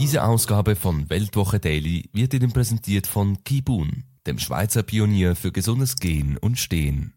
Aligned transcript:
Diese 0.00 0.24
Ausgabe 0.24 0.74
von 0.76 1.10
Weltwoche 1.10 1.60
Daily 1.60 2.08
wird 2.14 2.32
Ihnen 2.32 2.54
präsentiert 2.54 3.06
von 3.06 3.44
Kibun, 3.44 4.04
dem 4.26 4.38
Schweizer 4.38 4.82
Pionier 4.82 5.36
für 5.36 5.52
gesundes 5.52 5.96
Gehen 5.96 6.38
und 6.38 6.58
Stehen. 6.58 7.12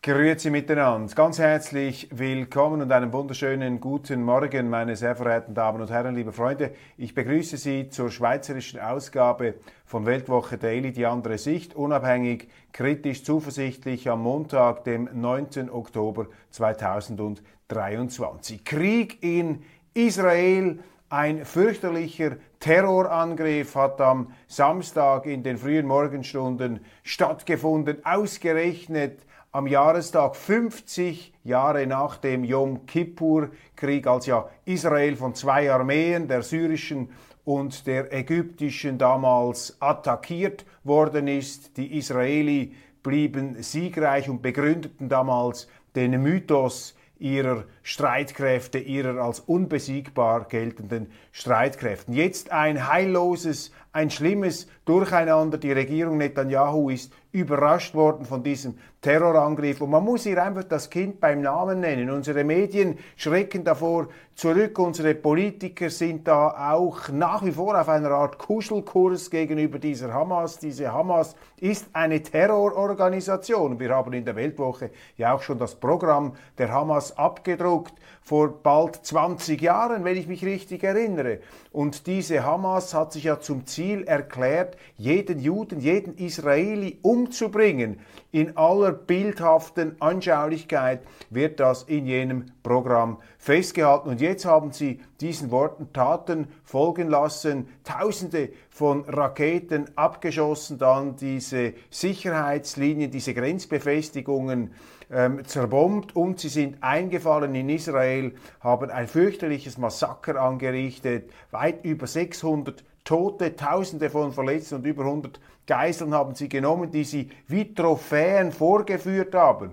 Grüezi 0.00 0.48
miteinander. 0.48 1.14
Ganz 1.14 1.38
herzlich 1.38 2.08
willkommen 2.10 2.80
und 2.80 2.90
einen 2.90 3.12
wunderschönen 3.12 3.78
guten 3.78 4.24
Morgen, 4.24 4.70
meine 4.70 4.96
sehr 4.96 5.16
verehrten 5.16 5.54
Damen 5.54 5.82
und 5.82 5.90
Herren, 5.90 6.14
liebe 6.14 6.32
Freunde. 6.32 6.70
Ich 6.96 7.14
begrüße 7.14 7.58
Sie 7.58 7.90
zur 7.90 8.10
schweizerischen 8.10 8.80
Ausgabe 8.80 9.56
von 9.84 10.06
Weltwoche 10.06 10.56
Daily, 10.56 10.92
die 10.92 11.04
andere 11.04 11.36
Sicht, 11.36 11.74
unabhängig, 11.74 12.48
kritisch, 12.72 13.22
zuversichtlich 13.22 14.08
am 14.08 14.22
Montag, 14.22 14.84
dem 14.84 15.10
9. 15.12 15.68
Oktober 15.70 16.28
2023. 16.52 18.64
Krieg 18.64 19.22
in 19.22 19.62
Israel, 19.92 20.78
ein 21.12 21.44
fürchterlicher 21.44 22.38
Terrorangriff 22.58 23.74
hat 23.74 24.00
am 24.00 24.32
Samstag 24.48 25.26
in 25.26 25.42
den 25.42 25.58
frühen 25.58 25.86
Morgenstunden 25.86 26.80
stattgefunden, 27.02 27.98
ausgerechnet 28.02 29.26
am 29.50 29.66
Jahrestag 29.66 30.34
50 30.34 31.34
Jahre 31.44 31.86
nach 31.86 32.16
dem 32.16 32.44
Yom 32.44 32.86
Kippur-Krieg, 32.86 34.06
als 34.06 34.24
ja 34.24 34.48
Israel 34.64 35.14
von 35.16 35.34
zwei 35.34 35.70
Armeen, 35.70 36.28
der 36.28 36.40
syrischen 36.40 37.10
und 37.44 37.86
der 37.86 38.10
ägyptischen, 38.10 38.96
damals 38.96 39.76
attackiert 39.80 40.64
worden 40.82 41.28
ist. 41.28 41.76
Die 41.76 41.98
Israeli 41.98 42.74
blieben 43.02 43.62
siegreich 43.62 44.30
und 44.30 44.40
begründeten 44.40 45.10
damals 45.10 45.68
den 45.94 46.22
Mythos 46.22 46.94
ihrer 47.22 47.64
Streitkräfte, 47.82 48.78
ihrer 48.78 49.22
als 49.22 49.40
unbesiegbar 49.40 50.46
geltenden 50.48 51.10
Streitkräften. 51.30 52.14
Jetzt 52.14 52.50
ein 52.50 52.88
heilloses, 52.92 53.72
ein 53.92 54.10
schlimmes 54.10 54.66
Durcheinander. 54.84 55.56
Die 55.56 55.72
Regierung 55.72 56.18
Netanyahu 56.18 56.90
ist 56.90 57.12
überrascht 57.30 57.94
worden 57.94 58.26
von 58.26 58.42
diesem 58.42 58.74
Terrorangriff. 59.02 59.80
Und 59.80 59.90
man 59.90 60.04
muss 60.04 60.22
hier 60.22 60.42
einfach 60.42 60.62
das 60.62 60.88
Kind 60.88 61.20
beim 61.20 61.40
Namen 61.40 61.80
nennen. 61.80 62.08
Unsere 62.08 62.44
Medien 62.44 62.96
schrecken 63.16 63.64
davor 63.64 64.06
zurück. 64.36 64.78
Unsere 64.78 65.16
Politiker 65.16 65.90
sind 65.90 66.28
da 66.28 66.72
auch 66.72 67.08
nach 67.08 67.44
wie 67.44 67.50
vor 67.50 67.78
auf 67.78 67.88
einer 67.88 68.12
Art 68.12 68.38
Kuschelkurs 68.38 69.28
gegenüber 69.28 69.80
dieser 69.80 70.14
Hamas. 70.14 70.58
Diese 70.58 70.92
Hamas 70.92 71.34
ist 71.58 71.86
eine 71.92 72.22
Terrororganisation. 72.22 73.78
Wir 73.80 73.90
haben 73.90 74.12
in 74.12 74.24
der 74.24 74.36
Weltwoche 74.36 74.90
ja 75.16 75.34
auch 75.34 75.42
schon 75.42 75.58
das 75.58 75.74
Programm 75.74 76.36
der 76.56 76.70
Hamas 76.70 77.18
abgedruckt 77.18 77.94
vor 78.22 78.62
bald 78.62 79.04
20 79.04 79.60
Jahren, 79.60 80.04
wenn 80.04 80.16
ich 80.16 80.28
mich 80.28 80.44
richtig 80.44 80.84
erinnere. 80.84 81.40
Und 81.72 82.06
diese 82.06 82.44
Hamas 82.44 82.94
hat 82.94 83.12
sich 83.12 83.24
ja 83.24 83.40
zum 83.40 83.66
Ziel 83.66 84.04
erklärt, 84.04 84.76
jeden 84.96 85.40
Juden, 85.40 85.80
jeden 85.80 86.16
Israeli 86.16 86.98
umzubringen. 87.02 87.98
In 88.30 88.56
aller 88.56 88.91
bildhaften 88.92 89.96
Anschaulichkeit 90.00 91.02
wird 91.30 91.60
das 91.60 91.84
in 91.84 92.06
jenem 92.06 92.46
Programm 92.62 93.18
festgehalten. 93.38 94.08
Und 94.08 94.20
jetzt 94.20 94.44
haben 94.44 94.72
sie 94.72 95.00
diesen 95.20 95.50
Worten 95.50 95.92
Taten 95.92 96.48
folgen 96.64 97.08
lassen, 97.08 97.68
Tausende 97.84 98.50
von 98.70 99.04
Raketen 99.04 99.86
abgeschossen, 99.96 100.78
dann 100.78 101.16
diese 101.16 101.74
Sicherheitslinien, 101.90 103.10
diese 103.10 103.34
Grenzbefestigungen 103.34 104.72
ähm, 105.10 105.44
zerbombt 105.44 106.16
und 106.16 106.40
sie 106.40 106.48
sind 106.48 106.82
eingefallen 106.82 107.54
in 107.54 107.68
Israel, 107.68 108.32
haben 108.60 108.90
ein 108.90 109.06
fürchterliches 109.06 109.76
Massaker 109.78 110.40
angerichtet, 110.40 111.30
weit 111.50 111.84
über 111.84 112.06
600 112.06 112.82
Tote, 113.04 113.56
Tausende 113.56 114.10
von 114.10 114.32
Verletzten 114.32 114.76
und 114.76 114.86
über 114.86 115.04
100 115.04 115.40
Geiseln 115.66 116.14
haben 116.14 116.34
sie 116.34 116.48
genommen, 116.48 116.90
die 116.90 117.04
sie 117.04 117.30
wie 117.46 117.74
Trophäen 117.74 118.52
vorgeführt 118.52 119.34
haben 119.34 119.72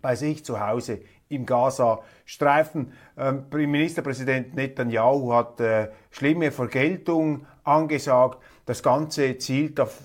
bei 0.00 0.16
sich 0.16 0.44
zu 0.44 0.60
Hause 0.60 1.00
im 1.28 1.46
Gaza-Streifen. 1.46 2.92
Ähm, 3.16 3.44
Ministerpräsident 3.52 4.54
Netanyahu 4.54 5.32
hat 5.32 5.60
äh, 5.60 5.88
schlimme 6.10 6.50
Vergeltung 6.50 7.46
angesagt. 7.64 8.38
Das 8.66 8.82
Ganze 8.82 9.36
zielt 9.38 9.78
auf 9.80 9.98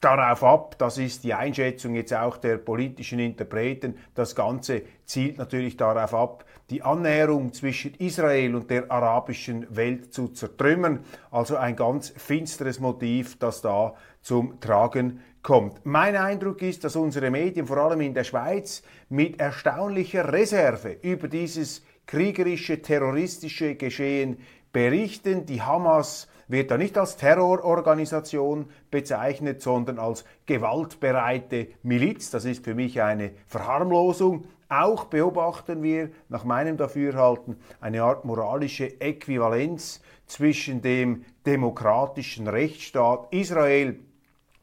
darauf 0.00 0.44
ab, 0.44 0.76
das 0.78 0.98
ist 0.98 1.24
die 1.24 1.34
Einschätzung 1.34 1.94
jetzt 1.94 2.14
auch 2.14 2.36
der 2.36 2.58
politischen 2.58 3.18
Interpreten, 3.18 3.98
das 4.14 4.36
Ganze 4.36 4.82
zielt 5.04 5.38
natürlich 5.38 5.76
darauf 5.76 6.14
ab, 6.14 6.44
die 6.70 6.82
Annäherung 6.82 7.52
zwischen 7.52 7.94
Israel 7.94 8.54
und 8.54 8.70
der 8.70 8.90
arabischen 8.90 9.66
Welt 9.74 10.12
zu 10.12 10.28
zertrümmern. 10.28 11.00
Also 11.30 11.56
ein 11.56 11.76
ganz 11.76 12.10
finsteres 12.16 12.78
Motiv, 12.78 13.38
das 13.38 13.62
da 13.62 13.94
zum 14.20 14.60
Tragen 14.60 15.20
kommt. 15.42 15.80
Mein 15.84 16.16
Eindruck 16.16 16.60
ist, 16.62 16.84
dass 16.84 16.96
unsere 16.96 17.30
Medien, 17.30 17.66
vor 17.66 17.78
allem 17.78 18.02
in 18.02 18.12
der 18.12 18.24
Schweiz, 18.24 18.82
mit 19.08 19.40
erstaunlicher 19.40 20.30
Reserve 20.30 20.98
über 21.00 21.28
dieses 21.28 21.82
kriegerische, 22.06 22.82
terroristische 22.82 23.76
Geschehen 23.76 24.38
berichten. 24.72 25.46
Die 25.46 25.62
Hamas 25.62 26.28
wird 26.48 26.70
da 26.70 26.76
nicht 26.76 26.98
als 26.98 27.16
Terrororganisation 27.16 28.70
bezeichnet, 28.90 29.62
sondern 29.62 29.98
als 29.98 30.24
gewaltbereite 30.46 31.68
Miliz. 31.82 32.30
Das 32.30 32.44
ist 32.44 32.64
für 32.64 32.74
mich 32.74 33.00
eine 33.00 33.32
Verharmlosung. 33.46 34.44
Auch 34.68 35.04
beobachten 35.04 35.82
wir 35.82 36.10
nach 36.28 36.44
meinem 36.44 36.76
Dafürhalten 36.76 37.56
eine 37.80 38.02
Art 38.02 38.26
moralische 38.26 39.00
Äquivalenz 39.00 40.02
zwischen 40.26 40.82
dem 40.82 41.24
demokratischen 41.46 42.48
Rechtsstaat 42.48 43.32
Israel 43.32 43.98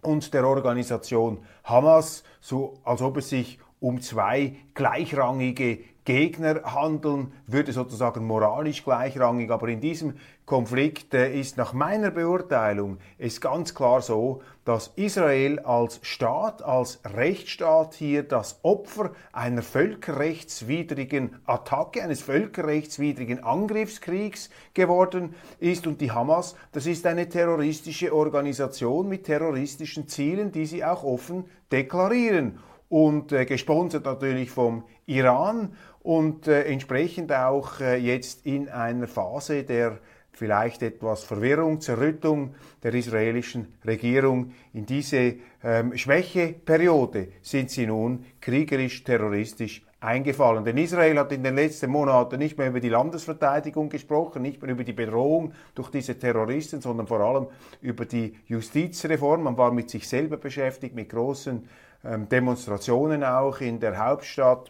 und 0.04 0.32
der 0.36 0.48
Organisation 0.48 1.40
Hamas, 1.64 2.24
so 2.40 2.78
als 2.84 3.02
ob 3.02 3.18
es 3.18 3.30
sich 3.30 3.60
um 3.80 4.00
zwei 4.00 4.56
gleichrangige 4.76 5.80
Gegner 6.06 6.62
handeln, 6.64 7.34
würde 7.48 7.74
sozusagen 7.74 8.26
moralisch 8.26 8.84
gleichrangig. 8.84 9.50
Aber 9.50 9.68
in 9.68 9.82
diesem 9.82 10.14
Konflikt 10.46 11.16
äh, 11.16 11.38
ist 11.38 11.58
nach 11.58 11.74
meiner 11.74 12.12
Beurteilung 12.12 13.00
es 13.18 13.42
ganz 13.42 13.74
klar 13.74 14.02
so, 14.02 14.44
dass 14.64 14.92
Israel 14.96 15.60
als 15.60 16.00
Staat, 16.04 16.62
als 16.62 17.00
Rechtsstaat 17.04 17.96
hier 17.96 18.22
das 18.22 18.60
Opfer 18.62 19.12
einer 19.34 19.64
völkerrechtswidrigen 19.64 21.38
Attacke, 21.46 22.04
eines 22.04 22.22
völkerrechtswidrigen 22.22 23.44
Angriffskriegs 23.44 24.52
geworden 24.76 25.34
ist. 25.60 25.88
Und 25.88 26.02
die 26.02 26.12
Hamas, 26.12 26.56
das 26.72 26.86
ist 26.86 27.08
eine 27.08 27.28
terroristische 27.28 28.14
Organisation 28.14 29.10
mit 29.10 29.26
terroristischen 29.26 30.08
Zielen, 30.08 30.52
die 30.52 30.68
sie 30.68 30.86
auch 30.86 31.04
offen 31.04 31.46
deklarieren 31.72 32.60
und 32.90 33.32
äh, 33.32 33.46
gesponsert 33.46 34.06
natürlich 34.06 34.52
vom 34.52 34.84
Iran 35.06 35.76
und 36.06 36.48
äh, 36.48 36.66
entsprechend 36.66 37.32
auch 37.34 37.80
äh, 37.80 37.98
jetzt 37.98 38.46
in 38.46 38.70
einer 38.70 39.08
Phase 39.08 39.64
der 39.64 39.98
vielleicht 40.32 40.84
etwas 40.84 41.24
Verwirrung, 41.24 41.82
Zerrüttung 41.82 42.56
der 42.84 42.94
israelischen 42.94 43.74
Regierung. 43.86 44.52
In 44.74 44.86
diese 44.86 45.36
ähm, 45.64 45.98
Schwächeperiode 45.98 47.30
sind 47.42 47.72
sie 47.72 47.88
nun 47.88 48.26
kriegerisch, 48.42 49.04
terroristisch 49.04 49.84
eingefallen. 50.02 50.64
Denn 50.66 50.78
Israel 50.78 51.18
hat 51.18 51.32
in 51.32 51.42
den 51.42 51.56
letzten 51.56 51.90
Monaten 51.90 52.38
nicht 52.38 52.58
mehr 52.58 52.68
über 52.68 52.82
die 52.82 52.90
Landesverteidigung 52.90 53.90
gesprochen, 53.90 54.42
nicht 54.42 54.62
mehr 54.62 54.72
über 54.72 54.84
die 54.84 54.94
Bedrohung 54.94 55.54
durch 55.74 55.90
diese 55.90 56.20
Terroristen, 56.20 56.82
sondern 56.82 57.08
vor 57.08 57.22
allem 57.22 57.48
über 57.82 58.06
die 58.06 58.38
Justizreform. 58.46 59.44
Man 59.44 59.58
war 59.58 59.72
mit 59.72 59.90
sich 59.90 60.08
selber 60.08 60.38
beschäftigt, 60.38 60.94
mit 60.94 61.10
großen 61.10 61.68
ähm, 62.04 62.30
Demonstrationen 62.30 63.24
auch 63.24 63.62
in 63.62 63.80
der 63.80 63.98
Hauptstadt 63.98 64.70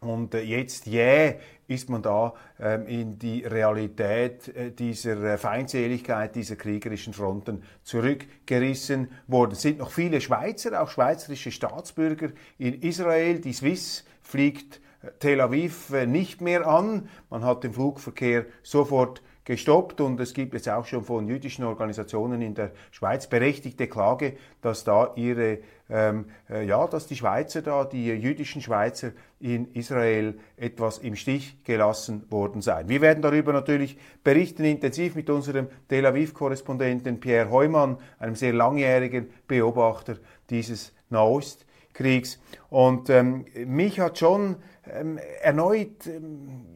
Und 0.00 0.34
äh, 0.34 0.42
jetzt 0.42 0.86
jäh 0.86 1.28
yeah, 1.28 1.34
ist 1.68 1.88
man 1.88 2.02
da 2.02 2.34
ähm, 2.60 2.86
in 2.86 3.18
die 3.18 3.44
Realität 3.44 4.48
äh, 4.48 4.70
dieser 4.70 5.22
äh, 5.22 5.38
Feindseligkeit, 5.38 6.34
dieser 6.36 6.56
kriegerischen 6.56 7.12
Fronten 7.12 7.62
zurückgerissen 7.82 9.10
worden. 9.26 9.52
Es 9.52 9.62
sind 9.62 9.78
noch 9.78 9.90
viele 9.90 10.20
Schweizer, 10.20 10.80
auch 10.80 10.90
schweizerische 10.90 11.50
Staatsbürger 11.50 12.30
in 12.58 12.82
Israel. 12.82 13.40
Die 13.40 13.52
Swiss 13.52 14.04
fliegt 14.22 14.80
Tel 15.18 15.40
Aviv 15.40 15.90
nicht 16.06 16.40
mehr 16.40 16.66
an. 16.66 17.08
Man 17.30 17.44
hat 17.44 17.64
den 17.64 17.72
Flugverkehr 17.72 18.46
sofort 18.62 19.22
gestoppt 19.46 20.00
und 20.00 20.20
es 20.20 20.34
gibt 20.34 20.52
jetzt 20.52 20.68
auch 20.68 20.84
schon 20.84 21.04
von 21.04 21.26
jüdischen 21.28 21.64
Organisationen 21.64 22.42
in 22.42 22.54
der 22.54 22.72
Schweiz 22.90 23.28
berechtigte 23.28 23.86
Klage, 23.86 24.34
dass 24.60 24.84
da 24.84 25.12
ihre 25.14 25.60
ähm, 25.88 26.26
äh, 26.50 26.66
ja, 26.66 26.86
dass 26.88 27.06
die 27.06 27.14
Schweizer 27.14 27.62
da, 27.62 27.84
die 27.84 28.08
jüdischen 28.08 28.60
Schweizer 28.60 29.12
in 29.38 29.72
Israel 29.72 30.36
etwas 30.56 30.98
im 30.98 31.14
Stich 31.14 31.62
gelassen 31.62 32.24
worden 32.28 32.60
seien. 32.60 32.88
Wir 32.88 33.00
werden 33.00 33.22
darüber 33.22 33.52
natürlich 33.52 33.96
berichten 34.24 34.64
intensiv 34.64 35.14
mit 35.14 35.30
unserem 35.30 35.68
Tel 35.88 36.04
Aviv-Korrespondenten 36.06 37.20
Pierre 37.20 37.50
Heumann, 37.50 37.98
einem 38.18 38.34
sehr 38.34 38.52
langjährigen 38.52 39.30
Beobachter 39.46 40.16
dieses 40.50 40.92
Nahostkriegs. 41.08 42.40
Und 42.68 43.08
ähm, 43.08 43.46
mich 43.64 44.00
hat 44.00 44.18
schon 44.18 44.56
ähm, 44.92 45.20
erneut 45.40 46.08
ähm, 46.08 46.66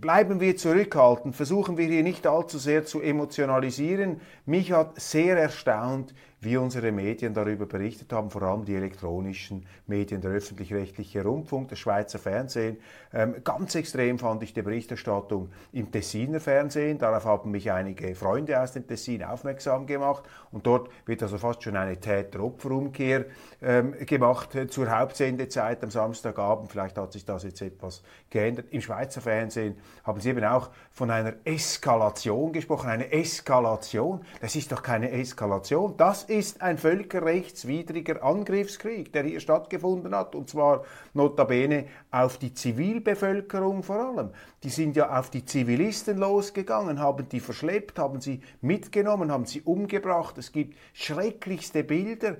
bleiben 0.00 0.40
wir 0.40 0.56
zurückhaltend, 0.56 1.36
versuchen 1.36 1.76
wir 1.76 1.86
hier 1.86 2.02
nicht 2.02 2.26
allzu 2.26 2.58
sehr 2.58 2.84
zu 2.84 3.00
emotionalisieren. 3.00 4.20
Mich 4.46 4.72
hat 4.72 5.00
sehr 5.00 5.36
erstaunt, 5.36 6.14
wie 6.40 6.56
unsere 6.56 6.92
Medien 6.92 7.34
darüber 7.34 7.66
berichtet 7.66 8.12
haben, 8.12 8.30
vor 8.30 8.42
allem 8.42 8.64
die 8.64 8.76
elektronischen 8.76 9.66
Medien, 9.86 10.20
der 10.20 10.30
öffentlich-rechtliche 10.30 11.24
Rundfunk, 11.24 11.68
das 11.68 11.80
Schweizer 11.80 12.18
Fernsehen. 12.18 12.76
Ähm, 13.12 13.36
ganz 13.42 13.74
extrem 13.74 14.18
fand 14.18 14.42
ich 14.44 14.54
die 14.54 14.62
Berichterstattung 14.62 15.50
im 15.72 15.90
Tessiner 15.90 16.38
Fernsehen. 16.38 16.98
Darauf 16.98 17.24
haben 17.24 17.50
mich 17.50 17.72
einige 17.72 18.14
Freunde 18.14 18.60
aus 18.60 18.72
dem 18.72 18.86
Tessin 18.86 19.24
aufmerksam 19.24 19.86
gemacht. 19.86 20.24
Und 20.52 20.66
dort 20.66 20.90
wird 21.06 21.22
also 21.22 21.38
fast 21.38 21.62
schon 21.62 21.76
eine 21.76 21.98
Täter-Opfer-Umkehr 21.98 23.24
ähm, 23.60 23.94
gemacht 24.06 24.54
äh, 24.54 24.68
zur 24.68 24.96
Hauptsendezeit 24.96 25.82
am 25.82 25.90
Samstagabend. 25.90 26.70
Vielleicht 26.70 26.96
hat 26.98 27.12
sich 27.12 27.24
das 27.24 27.42
jetzt 27.42 27.62
etwas 27.62 28.02
geändert. 28.30 28.66
Im 28.70 28.80
Schweizer 28.80 29.20
Fernsehen 29.20 29.76
haben 30.04 30.20
sie 30.20 30.30
eben 30.30 30.44
auch 30.44 30.70
von 30.92 31.10
einer 31.10 31.34
Eskalation 31.44 32.52
gesprochen. 32.52 32.90
Eine 32.90 33.10
Eskalation. 33.10 34.20
Das 34.40 34.54
ist 34.54 34.70
doch 34.70 34.82
keine 34.82 35.10
Eskalation. 35.10 35.96
Das 35.96 36.27
ist 36.28 36.62
ein 36.62 36.78
völkerrechtswidriger 36.78 38.22
Angriffskrieg, 38.22 39.12
der 39.12 39.24
hier 39.24 39.40
stattgefunden 39.40 40.14
hat, 40.14 40.34
und 40.34 40.50
zwar 40.50 40.84
notabene 41.14 41.86
auf 42.10 42.38
die 42.38 42.54
Zivilbevölkerung 42.54 43.82
vor 43.82 43.96
allem. 43.96 44.30
Die 44.62 44.70
sind 44.70 44.96
ja 44.96 45.18
auf 45.18 45.30
die 45.30 45.44
Zivilisten 45.44 46.18
losgegangen, 46.18 47.00
haben 47.00 47.28
die 47.28 47.40
verschleppt, 47.40 47.98
haben 47.98 48.20
sie 48.20 48.40
mitgenommen, 48.60 49.32
haben 49.32 49.46
sie 49.46 49.62
umgebracht. 49.62 50.36
Es 50.38 50.52
gibt 50.52 50.76
schrecklichste 50.92 51.84
Bilder 51.84 52.36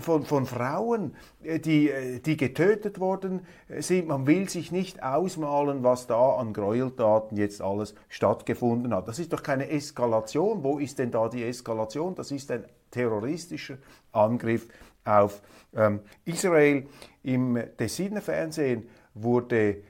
von, 0.00 0.24
von 0.24 0.46
Frauen, 0.46 1.16
äh, 1.42 1.58
die, 1.58 1.90
äh, 1.90 2.20
die 2.20 2.36
getötet 2.36 3.00
worden 3.00 3.40
sind. 3.78 4.08
Man 4.08 4.26
will 4.26 4.48
sich 4.48 4.72
nicht 4.72 5.02
ausmalen, 5.02 5.82
was 5.82 6.06
da 6.06 6.36
an 6.36 6.52
Gräueltaten 6.52 7.36
jetzt 7.36 7.60
alles 7.60 7.94
stattgefunden 8.08 8.94
hat. 8.94 9.08
Das 9.08 9.18
ist 9.18 9.32
doch 9.32 9.42
keine 9.42 9.68
Eskalation. 9.68 10.62
Wo 10.62 10.78
ist 10.78 10.98
denn 10.98 11.10
da 11.10 11.28
die 11.28 11.44
Eskalation? 11.44 12.14
Das 12.14 12.30
ist 12.30 12.50
ein 12.50 12.64
terroristischer 12.90 13.78
Angriff 14.12 14.68
auf 15.04 15.42
ähm, 15.74 16.00
Israel. 16.24 16.86
Im 17.22 17.58
Tessiner 17.76 18.20
Fernsehen 18.20 18.88
wurde 19.14 19.82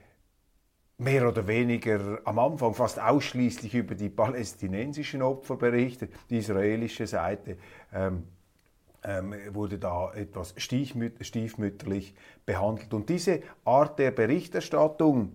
mehr 0.98 1.28
oder 1.28 1.46
weniger 1.46 2.20
am 2.24 2.38
Anfang 2.38 2.74
fast 2.74 3.00
ausschließlich 3.00 3.74
über 3.74 3.94
die 3.94 4.08
palästinensischen 4.08 5.22
Opfer 5.22 5.56
berichtet. 5.56 6.12
Die 6.28 6.38
israelische 6.38 7.06
Seite 7.06 7.56
ähm, 7.92 8.24
ähm, 9.08 9.34
wurde 9.52 9.78
da 9.78 10.12
etwas 10.12 10.54
stiefmütterlich 10.58 12.14
behandelt. 12.44 12.92
Und 12.92 13.08
diese 13.08 13.40
Art 13.64 13.98
der 13.98 14.10
Berichterstattung, 14.10 15.32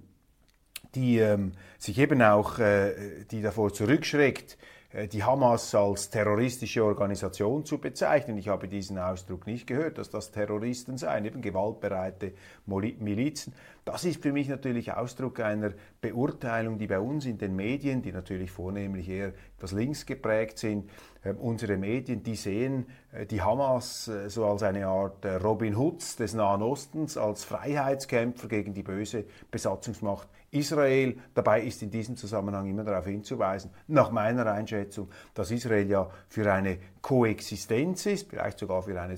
die 0.93 1.17
ähm, 1.17 1.53
sich 1.79 1.97
eben 1.97 2.21
auch, 2.21 2.59
äh, 2.59 3.25
die 3.31 3.41
davor 3.41 3.73
zurückschreckt, 3.73 4.59
äh, 4.91 5.07
die 5.07 5.23
Hamas 5.23 5.73
als 5.73 6.11
terroristische 6.11 6.85
Organisation 6.85 7.65
zu 7.65 7.79
bezeichnen. 7.79 8.37
Ich 8.37 8.47
habe 8.47 8.67
diesen 8.67 8.99
Ausdruck 8.99 9.47
nicht 9.47 9.65
gehört, 9.65 9.97
dass 9.97 10.11
das 10.11 10.31
Terroristen 10.31 10.97
seien, 10.97 11.25
eben 11.25 11.41
gewaltbereite 11.41 12.33
Milizen. 12.67 13.53
Das 13.85 14.05
ist 14.05 14.21
für 14.21 14.31
mich 14.31 14.47
natürlich 14.47 14.93
Ausdruck 14.93 15.41
einer 15.41 15.73
Beurteilung, 15.99 16.77
die 16.77 16.87
bei 16.87 16.99
uns 16.99 17.25
in 17.25 17.37
den 17.37 17.55
Medien, 17.55 18.01
die 18.01 18.13
natürlich 18.13 18.49
vornehmlich 18.49 19.09
eher 19.09 19.33
etwas 19.57 19.73
links 19.73 20.05
geprägt 20.05 20.57
sind, 20.57 20.89
äh, 21.23 21.33
unsere 21.33 21.75
Medien, 21.75 22.23
die 22.23 22.35
sehen 22.35 22.85
äh, 23.11 23.25
die 23.25 23.41
Hamas 23.41 24.07
äh, 24.07 24.29
so 24.29 24.45
als 24.45 24.63
eine 24.63 24.87
Art 24.87 25.25
äh, 25.25 25.35
Robin 25.35 25.77
Hoods 25.77 26.15
des 26.15 26.33
Nahen 26.33 26.61
Ostens, 26.61 27.17
als 27.17 27.43
Freiheitskämpfer 27.43 28.47
gegen 28.47 28.73
die 28.73 28.83
böse 28.83 29.25
Besatzungsmacht 29.51 30.29
Israel. 30.51 31.17
Dabei 31.33 31.63
ist 31.63 31.81
in 31.81 31.89
diesem 31.89 32.15
Zusammenhang 32.15 32.67
immer 32.67 32.83
darauf 32.83 33.05
hinzuweisen, 33.05 33.71
nach 33.87 34.11
meiner 34.11 34.45
Einschätzung, 34.45 35.09
dass 35.33 35.51
Israel 35.51 35.89
ja 35.89 36.09
für 36.29 36.51
eine 36.51 36.77
Koexistenz 37.01 38.05
ist, 38.05 38.29
vielleicht 38.29 38.59
sogar 38.59 38.83
für 38.83 38.99
eine 38.99 39.17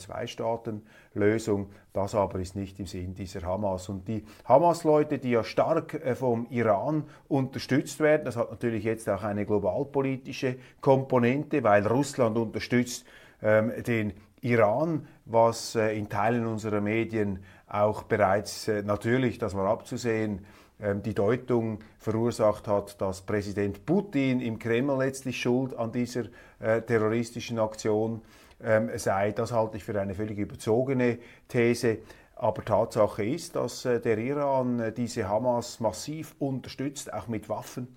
Zwei-Staaten-Lösung. 1.15 1.69
Das 1.93 2.13
aber 2.13 2.39
ist 2.39 2.55
nicht 2.55 2.79
im 2.79 2.85
Sinn 2.85 3.15
dieser 3.15 3.41
Hamas. 3.43 3.89
Und 3.89 4.07
die 4.07 4.23
Hamas-Leute, 4.45 5.17
die 5.17 5.31
ja 5.31 5.43
stark 5.43 5.99
vom 6.15 6.45
Iran 6.49 7.05
unterstützt 7.27 7.99
werden, 7.99 8.25
das 8.25 8.35
hat 8.35 8.51
natürlich 8.51 8.83
jetzt 8.83 9.09
auch 9.09 9.23
eine 9.23 9.45
globalpolitische 9.45 10.57
Komponente, 10.81 11.63
weil 11.63 11.87
Russland 11.87 12.37
unterstützt 12.37 13.05
ähm, 13.41 13.71
den 13.85 14.13
Iran, 14.41 15.07
was 15.25 15.75
äh, 15.75 15.97
in 15.97 16.09
Teilen 16.09 16.45
unserer 16.45 16.81
Medien 16.81 17.39
auch 17.67 18.03
bereits 18.03 18.67
äh, 18.67 18.83
natürlich, 18.83 19.39
das 19.39 19.55
war 19.55 19.67
abzusehen, 19.69 20.45
ähm, 20.79 21.01
die 21.01 21.15
Deutung 21.15 21.79
verursacht 21.97 22.67
hat, 22.67 23.01
dass 23.01 23.21
Präsident 23.21 23.85
Putin 23.85 24.41
im 24.41 24.59
Kreml 24.59 24.97
letztlich 24.97 25.41
schuld 25.41 25.75
an 25.75 25.91
dieser 25.91 26.25
äh, 26.59 26.81
terroristischen 26.81 27.57
Aktion 27.57 28.21
ähm, 28.63 28.89
sei. 28.97 29.31
Das 29.31 29.51
halte 29.51 29.77
ich 29.77 29.83
für 29.83 29.99
eine 29.99 30.13
völlig 30.13 30.37
überzogene 30.37 31.19
These. 31.47 31.99
Aber 32.35 32.65
Tatsache 32.65 33.25
ist, 33.25 33.55
dass 33.55 33.85
äh, 33.85 33.99
der 33.99 34.17
Iran 34.17 34.79
äh, 34.79 34.91
diese 34.91 35.27
Hamas 35.27 35.79
massiv 35.79 36.35
unterstützt, 36.39 37.13
auch 37.13 37.27
mit 37.27 37.47
Waffen 37.47 37.95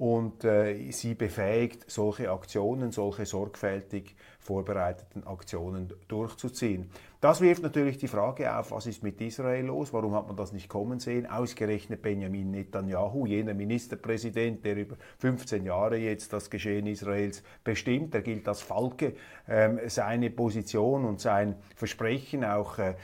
und 0.00 0.44
äh, 0.44 0.90
sie 0.92 1.12
befähigt, 1.12 1.84
solche 1.90 2.30
Aktionen, 2.30 2.90
solche 2.90 3.26
sorgfältig 3.26 4.16
vorbereiteten 4.38 5.26
Aktionen 5.26 5.92
durchzuziehen. 6.08 6.90
Das 7.20 7.42
wirft 7.42 7.62
natürlich 7.62 7.98
die 7.98 8.08
Frage 8.08 8.56
auf, 8.56 8.70
was 8.70 8.86
ist 8.86 9.02
mit 9.02 9.20
Israel 9.20 9.66
los? 9.66 9.92
Warum 9.92 10.14
hat 10.14 10.26
man 10.26 10.36
das 10.36 10.52
nicht 10.52 10.70
kommen 10.70 11.00
sehen? 11.00 11.26
Ausgerechnet 11.26 12.00
Benjamin 12.00 12.50
Netanyahu, 12.50 13.26
jener 13.26 13.52
Ministerpräsident, 13.52 14.64
der 14.64 14.76
über 14.76 14.96
15 15.18 15.66
Jahre 15.66 15.98
jetzt 15.98 16.32
das 16.32 16.48
Geschehen 16.48 16.86
Israels 16.86 17.42
bestimmt, 17.62 18.14
der 18.14 18.22
gilt 18.22 18.48
als 18.48 18.62
Falke. 18.62 19.12
Ähm, 19.46 19.80
seine 19.88 20.30
Position 20.30 21.04
und 21.04 21.20
sein 21.20 21.56
Versprechen, 21.76 22.42
auch 22.42 22.78
äh, 22.78 22.94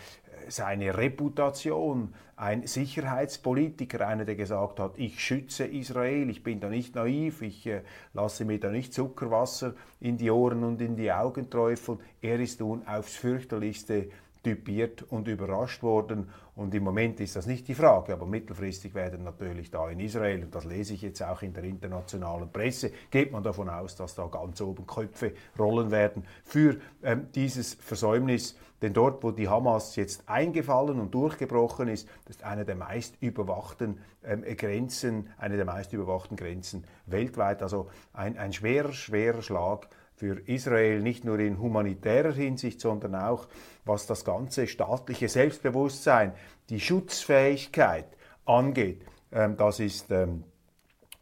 seine 0.48 0.96
Reputation, 0.96 2.14
ein 2.36 2.66
Sicherheitspolitiker, 2.66 4.06
einer, 4.06 4.24
der 4.24 4.36
gesagt 4.36 4.78
hat, 4.78 4.98
ich 4.98 5.20
schütze 5.20 5.64
Israel, 5.64 6.28
ich 6.28 6.42
bin 6.42 6.60
da 6.60 6.68
nicht 6.68 6.94
naiv, 6.94 7.42
ich 7.42 7.66
äh, 7.66 7.82
lasse 8.12 8.44
mir 8.44 8.60
da 8.60 8.70
nicht 8.70 8.92
Zuckerwasser 8.92 9.74
in 10.00 10.18
die 10.18 10.30
Ohren 10.30 10.62
und 10.62 10.80
in 10.82 10.96
die 10.96 11.10
Augen 11.10 11.48
träufeln. 11.48 11.98
Er 12.20 12.38
ist 12.38 12.60
nun 12.60 12.86
aufs 12.86 13.16
fürchterlichste 13.16 14.10
typiert 14.42 15.02
und 15.10 15.28
überrascht 15.28 15.82
worden. 15.82 16.28
Und 16.56 16.74
im 16.74 16.84
Moment 16.84 17.20
ist 17.20 17.36
das 17.36 17.44
nicht 17.44 17.68
die 17.68 17.74
Frage, 17.74 18.14
aber 18.14 18.24
mittelfristig 18.24 18.94
werden 18.94 19.24
natürlich 19.24 19.70
da 19.70 19.90
in 19.90 20.00
Israel, 20.00 20.42
und 20.42 20.54
das 20.54 20.64
lese 20.64 20.94
ich 20.94 21.02
jetzt 21.02 21.22
auch 21.22 21.42
in 21.42 21.52
der 21.52 21.64
internationalen 21.64 22.50
Presse, 22.50 22.92
geht 23.10 23.30
man 23.30 23.42
davon 23.42 23.68
aus, 23.68 23.94
dass 23.94 24.14
da 24.14 24.26
ganz 24.26 24.62
oben 24.62 24.86
Köpfe 24.86 25.34
rollen 25.58 25.90
werden 25.90 26.24
für 26.44 26.78
ähm, 27.02 27.28
dieses 27.34 27.74
Versäumnis. 27.74 28.56
Denn 28.80 28.94
dort, 28.94 29.22
wo 29.22 29.32
die 29.32 29.48
Hamas 29.48 29.96
jetzt 29.96 30.26
eingefallen 30.26 30.98
und 30.98 31.14
durchgebrochen 31.14 31.88
ist, 31.88 32.08
das 32.24 32.36
ist 32.36 32.44
eine 32.44 32.64
der 32.64 32.76
meist 32.76 33.16
überwachten 33.20 34.00
ähm, 34.24 34.42
Grenzen, 34.56 35.28
eine 35.36 35.56
der 35.56 35.66
meist 35.66 35.92
überwachten 35.92 36.38
Grenzen 36.38 36.84
weltweit. 37.04 37.62
Also 37.62 37.90
ein, 38.14 38.38
ein 38.38 38.54
schwerer, 38.54 38.94
schwerer 38.94 39.42
Schlag 39.42 39.88
für 40.16 40.40
Israel, 40.48 41.00
nicht 41.00 41.24
nur 41.24 41.38
in 41.38 41.60
humanitärer 41.60 42.32
Hinsicht, 42.32 42.80
sondern 42.80 43.14
auch 43.14 43.46
was 43.84 44.06
das 44.06 44.24
ganze 44.24 44.66
staatliche 44.66 45.28
Selbstbewusstsein, 45.28 46.32
die 46.70 46.80
Schutzfähigkeit 46.80 48.06
angeht. 48.46 49.02
Ähm, 49.30 49.56
das 49.56 49.78
ist 49.78 50.10
ähm, 50.10 50.44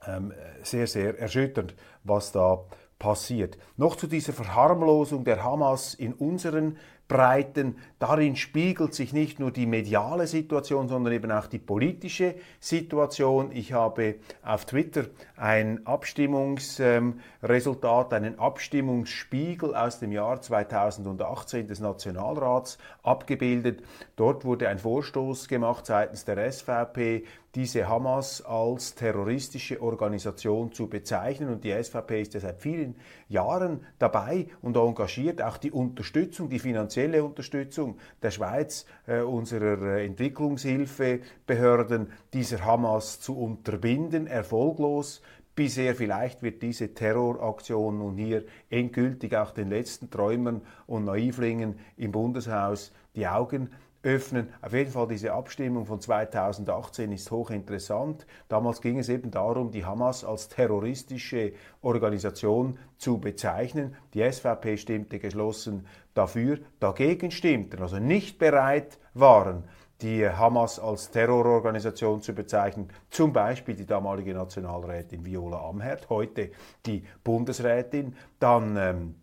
ähm, 0.07 0.33
sehr, 0.63 0.87
sehr 0.87 1.19
erschütternd, 1.19 1.75
was 2.05 2.33
da 2.33 2.65
passiert. 2.99 3.59
Noch 3.77 3.97
zu 3.97 4.07
dieser 4.07 4.33
Verharmlosung 4.33 5.25
der 5.25 5.43
Hamas 5.43 5.95
in 5.95 6.13
unseren 6.15 6.79
Breiten. 7.09 7.77
Darin 8.07 8.37
spiegelt 8.37 8.93
sich 8.93 9.15
nicht 9.15 9.41
nur 9.41 9.51
die 9.51 9.65
mediale 9.65 10.27
Situation, 10.27 10.89
sondern 10.89 11.15
eben 11.15 11.33
auch 11.33 11.47
die 11.47 11.59
politische 11.59 12.35
Situation. 12.61 13.51
Ich 13.51 13.73
habe 13.73 14.17
auf 14.43 14.67
Twitter 14.67 15.07
ein 15.39 15.87
Abstimmungsresultat, 15.87 18.13
einen 18.13 18.39
Abstimmungsspiegel 18.39 19.75
aus 19.75 20.01
dem 20.01 20.13
Jahr 20.13 20.43
2018 20.43 21.67
des 21.67 21.81
Nationalrats 21.81 22.77
abgebildet. 23.03 23.83
Dort 24.17 24.45
wurde 24.45 24.69
ein 24.69 24.79
Vorstoß 24.79 25.49
gemacht 25.49 25.87
seitens 25.87 26.27
der 26.27 26.53
SVP, 26.53 27.25
diese 27.55 27.89
Hamas 27.89 28.45
als 28.45 28.97
terroristische 28.97 29.81
Organisation 29.81 30.73
zu 30.73 30.89
bezeichnen. 30.89 31.51
Und 31.51 31.65
die 31.65 31.71
SVP 31.71 32.23
ist 32.23 32.35
ja 32.35 32.41
seit 32.41 32.61
vielen 32.61 32.97
Jahren 33.29 33.87
dabei 33.99 34.49
und 34.61 34.77
engagiert, 34.77 35.41
auch 35.41 35.57
die 35.57 35.71
Unterstützung, 35.71 36.49
die 36.49 36.59
finanzielle 36.59 37.23
Unterstützung 37.23 37.94
der 38.23 38.31
Schweiz, 38.31 38.87
äh, 39.07 39.21
unserer 39.21 39.97
äh, 39.97 40.07
Entwicklungshilfebehörden, 40.07 42.11
dieser 42.33 42.65
Hamas 42.65 43.21
zu 43.21 43.39
unterbinden, 43.39 44.27
erfolglos. 44.27 45.21
Bisher 45.55 45.95
vielleicht 45.95 46.43
wird 46.43 46.63
diese 46.63 46.95
Terroraktion 46.95 47.99
nun 47.99 48.17
hier 48.17 48.45
endgültig 48.71 49.37
auch 49.37 49.53
den 49.53 49.71
letzten 49.71 50.11
Träumern 50.11 50.63
und 50.87 51.05
Naivlingen 51.05 51.79
im 51.97 52.11
Bundeshaus 52.11 52.93
die 53.15 53.29
Augen 53.29 53.71
öffnen. 54.05 54.49
Auf 54.63 54.73
jeden 54.73 54.91
Fall 54.91 55.09
diese 55.09 55.33
Abstimmung 55.33 55.87
von 55.87 56.01
2018 56.01 57.11
ist 57.13 57.31
hochinteressant. 57.31 58.27
Damals 58.49 58.81
ging 58.81 58.99
es 58.99 59.09
eben 59.09 59.31
darum, 59.31 59.71
die 59.71 59.85
Hamas 59.85 60.25
als 60.25 60.49
terroristische 60.49 61.53
Organisation 61.83 62.79
zu 62.99 63.19
bezeichnen. 63.19 63.97
Die 64.13 64.31
SVP 64.31 64.77
stimmte 64.77 65.19
geschlossen 65.19 65.87
dafür, 66.15 66.59
dagegen 66.81 67.31
stimmten, 67.31 67.83
also 67.83 67.99
nicht 67.99 68.39
bereit 68.39 68.99
waren, 69.15 69.65
die 70.01 70.29
Hamas 70.29 70.79
als 70.79 71.11
Terrororganisation 71.11 72.21
zu 72.21 72.35
bezeichnen, 72.35 72.89
zum 73.11 73.33
Beispiel 73.33 73.75
die 73.75 73.87
damalige 73.87 74.35
Nationalrätin 74.35 75.25
Viola 75.25 75.69
Amherd, 75.69 76.11
heute 76.11 76.51
die 76.85 77.05
Bundesrätin, 77.23 78.15
dann 78.39 78.77
ähm, 78.77 79.15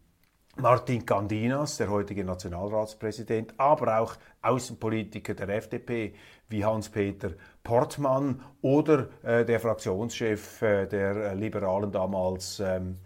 Martin 0.58 1.06
Candinas, 1.06 1.78
der 1.78 1.90
heutige 1.90 2.26
Nationalratspräsident, 2.26 3.54
aber 3.58 4.00
auch 4.00 4.16
Außenpolitiker 4.42 5.34
der 5.34 5.50
FDP 5.50 6.14
wie 6.50 6.66
Hans-Peter 6.66 7.32
Portmann 7.64 8.42
oder 8.62 9.08
äh, 9.24 9.46
der 9.46 9.60
Fraktionschef 9.60 10.62
äh, 10.62 10.88
der 10.88 11.36
Liberalen 11.36 11.92
damals, 11.92 12.60
ähm, 12.60 12.98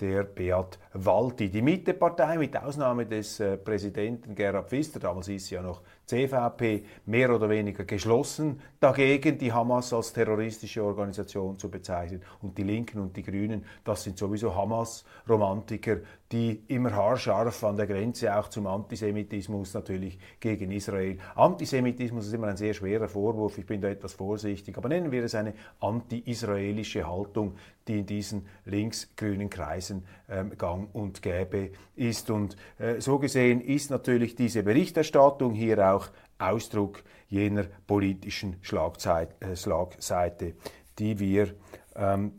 der 0.00 0.24
Beat 0.24 0.78
Walti. 0.92 1.50
Die 1.50 1.62
Mittepartei, 1.62 2.38
mit 2.38 2.56
Ausnahme 2.56 3.06
des 3.06 3.40
äh, 3.40 3.56
Präsidenten 3.56 4.34
Gerhard 4.34 4.68
Pfister, 4.68 5.00
damals 5.00 5.28
ist 5.28 5.46
sie 5.46 5.54
ja 5.54 5.62
noch 5.62 5.82
CVP 6.06 6.84
mehr 7.06 7.34
oder 7.34 7.48
weniger 7.48 7.84
geschlossen 7.84 8.60
dagegen, 8.80 9.38
die 9.38 9.52
Hamas 9.52 9.92
als 9.92 10.12
terroristische 10.12 10.84
Organisation 10.84 11.58
zu 11.58 11.68
bezeichnen. 11.68 12.22
Und 12.40 12.56
die 12.56 12.62
Linken 12.62 13.00
und 13.00 13.16
die 13.16 13.22
Grünen, 13.22 13.64
das 13.84 14.04
sind 14.04 14.16
sowieso 14.16 14.54
Hamas-Romantiker, 14.54 15.98
die 16.32 16.62
immer 16.68 16.92
haarscharf 16.92 17.62
an 17.62 17.76
der 17.76 17.86
Grenze 17.86 18.36
auch 18.36 18.48
zum 18.48 18.66
Antisemitismus 18.66 19.74
natürlich 19.74 20.18
gegen 20.40 20.72
Israel. 20.72 21.18
Antisemitismus 21.36 22.26
ist 22.26 22.32
immer 22.32 22.48
ein 22.48 22.56
sehr 22.56 22.74
schwerer 22.74 23.08
Vorwurf, 23.08 23.58
ich 23.58 23.66
bin 23.66 23.80
da 23.80 23.88
etwas 23.88 24.14
vorsichtig, 24.14 24.76
aber 24.76 24.88
nennen 24.88 25.12
wir 25.12 25.22
es 25.22 25.36
eine 25.36 25.54
anti-israelische 25.80 27.06
Haltung, 27.06 27.54
die 27.86 28.00
in 28.00 28.06
diesen 28.06 28.46
links-grünen 28.64 29.48
Kreisen 29.48 30.04
ähm, 30.28 30.58
gang 30.58 30.88
und 30.92 31.22
gäbe 31.22 31.70
ist. 31.94 32.30
Und 32.30 32.56
äh, 32.78 33.00
so 33.00 33.18
gesehen 33.20 33.60
ist 33.60 33.90
natürlich 33.90 34.34
diese 34.34 34.64
Berichterstattung 34.64 35.52
hier 35.52 35.92
auch 35.92 35.95
Ausdruck 36.38 37.02
jener 37.28 37.64
politischen 37.86 38.54
äh, 38.54 39.56
Schlagseite, 39.56 40.54
die 40.98 41.18
wir 41.18 41.54
ähm 41.94 42.32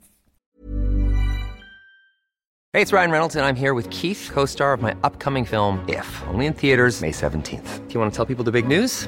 Hey, 2.73 2.83
it's 2.83 2.93
Ryan 2.93 3.11
Reynolds 3.11 3.35
and 3.35 3.43
I'm 3.43 3.55
here 3.55 3.73
with 3.73 3.89
Keith, 3.89 4.29
co-star 4.31 4.71
of 4.73 4.81
my 4.81 4.93
upcoming 5.01 5.45
film 5.45 5.83
If, 5.87 6.05
only 6.27 6.45
in 6.45 6.53
theaters 6.53 7.01
May 7.01 7.11
17th. 7.11 7.87
Do 7.87 7.93
you 7.93 7.99
want 7.99 8.13
to 8.13 8.15
tell 8.15 8.25
people 8.25 8.43
the 8.43 8.51
big 8.51 8.67
news? 8.67 9.07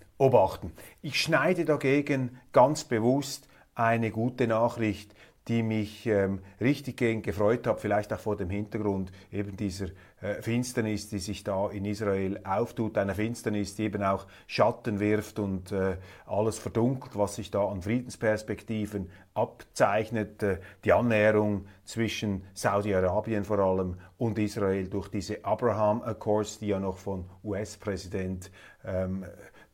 Beobachten. 0.21 0.71
Ich 1.01 1.19
schneide 1.19 1.65
dagegen 1.65 2.37
ganz 2.51 2.83
bewusst 2.83 3.47
eine 3.73 4.11
gute 4.11 4.45
Nachricht 4.45 5.15
die 5.47 5.63
mich 5.63 6.05
ähm, 6.05 6.39
richtig 6.59 6.97
gegen 6.97 7.23
gefreut 7.23 7.65
hat, 7.65 7.79
vielleicht 7.79 8.13
auch 8.13 8.19
vor 8.19 8.37
dem 8.37 8.49
Hintergrund 8.49 9.11
eben 9.31 9.57
dieser 9.57 9.87
äh, 10.21 10.39
Finsternis, 10.41 11.09
die 11.09 11.17
sich 11.17 11.43
da 11.43 11.69
in 11.69 11.83
Israel 11.85 12.39
auftut, 12.43 12.95
einer 12.97 13.15
Finsternis, 13.15 13.75
die 13.75 13.85
eben 13.85 14.03
auch 14.03 14.27
Schatten 14.45 14.99
wirft 14.99 15.39
und 15.39 15.71
äh, 15.71 15.97
alles 16.27 16.59
verdunkelt, 16.59 17.17
was 17.17 17.35
sich 17.35 17.49
da 17.49 17.65
an 17.65 17.81
Friedensperspektiven 17.81 19.09
abzeichnet, 19.33 20.43
äh, 20.43 20.59
die 20.85 20.93
Annäherung 20.93 21.65
zwischen 21.85 22.43
Saudi-Arabien 22.53 23.43
vor 23.43 23.59
allem 23.59 23.97
und 24.19 24.37
Israel 24.37 24.87
durch 24.89 25.07
diese 25.07 25.43
Abraham 25.43 26.03
Accords, 26.03 26.59
die 26.59 26.67
ja 26.67 26.79
noch 26.79 26.97
von 26.97 27.25
US-Präsident 27.43 28.51
ähm, 28.85 29.25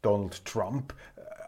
Donald 0.01 0.45
Trump 0.45 0.93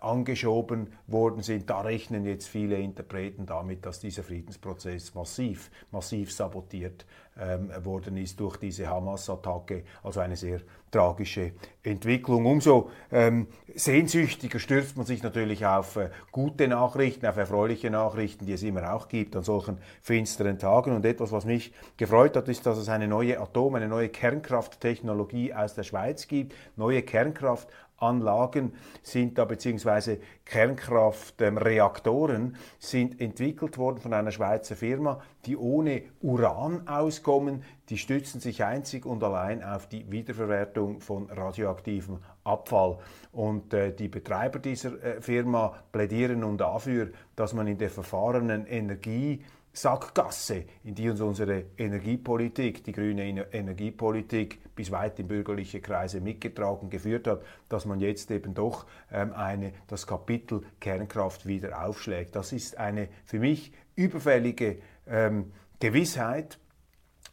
angeschoben 0.02 0.88
worden 1.08 1.42
sind. 1.44 1.70
Da 1.70 1.82
rechnen 1.82 2.26
jetzt 2.26 2.48
viele 2.48 2.78
Interpreten 2.78 3.46
damit, 3.46 3.86
dass 3.86 4.00
dieser 4.00 4.24
Friedensprozess 4.24 5.14
massiv, 5.14 5.70
massiv 5.92 6.32
sabotiert 6.32 7.06
ähm, 7.40 7.72
worden 7.84 8.18
ist 8.18 8.40
durch 8.40 8.58
diese 8.58 8.88
Hamas-Attacke. 8.88 9.84
Also 10.04 10.20
eine 10.20 10.36
sehr 10.36 10.62
tragische 10.92 11.54
Entwicklung. 11.84 12.46
Umso 12.46 12.90
ähm, 13.12 13.48
sehnsüchtiger 13.76 14.60
stürzt 14.60 14.98
man 14.98 15.06
sich 15.06 15.22
natürlich 15.22 15.66
auf 15.66 15.96
äh, 15.98 16.10
gute 16.32 16.68
Nachrichten, 16.68 17.26
auf 17.26 17.38
erfreuliche 17.38 17.90
Nachrichten, 17.90 18.46
die 18.46 18.54
es 18.54 18.64
immer 18.64 18.94
auch 18.94 19.08
gibt 19.08 19.36
an 19.36 19.44
solchen 19.44 19.78
finsteren 20.02 20.58
Tagen. 20.58 20.96
Und 20.96 21.06
etwas, 21.06 21.32
was 21.32 21.46
mich 21.46 21.74
gefreut 21.98 22.36
hat, 22.36 22.48
ist, 22.50 22.66
dass 22.66 22.78
es 22.78 22.90
eine 22.90 23.08
neue 23.08 23.40
Atom-, 23.40 23.76
eine 23.76 23.88
neue 23.88 24.10
Kernkrafttechnologie 24.10 25.54
aus 25.54 25.76
der 25.76 25.84
Schweiz 25.84 26.28
gibt. 26.28 26.54
Neue 26.76 27.04
Kernkraft 27.04 27.70
Anlagen 28.02 28.74
sind 29.02 29.38
da, 29.38 29.46
beziehungsweise 29.46 30.20
Kernkraftreaktoren 30.46 32.58
sind 32.80 33.22
entwickelt 33.22 33.78
worden 33.78 34.00
von 34.00 34.14
einer 34.14 34.32
Schweizer 34.32 34.76
Firma, 34.76 35.22
die 35.46 35.56
ohne 35.58 36.02
Uran 36.22 36.88
auskommen. 36.88 37.64
Die 37.90 37.98
stützen 37.98 38.42
sich 38.42 38.64
einzig 38.64 39.06
und 39.06 39.24
allein 39.24 39.64
auf 39.64 39.88
die 39.88 40.12
Wiederverwertung 40.12 41.02
von 41.02 41.30
radioaktivem 41.30 42.20
Abfall. 42.44 42.98
Und 43.32 43.74
äh, 43.74 43.94
die 43.94 44.08
Betreiber 44.08 44.60
dieser 44.60 45.04
äh, 45.04 45.22
Firma 45.22 45.76
plädieren 45.92 46.42
nun 46.42 46.58
dafür, 46.58 47.10
dass 47.36 47.54
man 47.54 47.68
in 47.68 47.78
der 47.78 47.90
verfahrenen 47.90 48.66
Energie 48.66 49.44
Sackgasse, 49.72 50.66
in 50.84 50.96
die 50.96 51.10
uns 51.10 51.22
unsere 51.22 51.66
Energiepolitik, 51.78 52.84
die 52.84 52.92
grüne 52.92 53.26
Energiepolitik 53.52 54.76
bis 54.76 54.92
weit 54.92 55.20
in 55.20 55.28
bürgerliche 55.28 55.80
Kreise 55.80 56.22
mitgetragen 56.22 56.90
geführt 56.90 57.28
hat, 57.28 57.42
dass 57.70 57.86
man 57.86 58.00
jetzt 58.00 58.32
eben 58.32 58.54
doch 58.54 58.86
ähm, 59.12 59.34
eine, 59.34 59.74
das 59.88 60.08
Kapitel 60.08 60.62
Kernkraft 60.80 61.46
wieder 61.46 61.86
aufschlägt. 61.86 62.36
Das 62.36 62.52
ist 62.52 62.78
eine 62.78 63.10
für 63.26 63.40
mich 63.40 63.72
überfällige 63.96 64.80
ähm, 65.08 65.52
Gewissheit, 65.80 66.60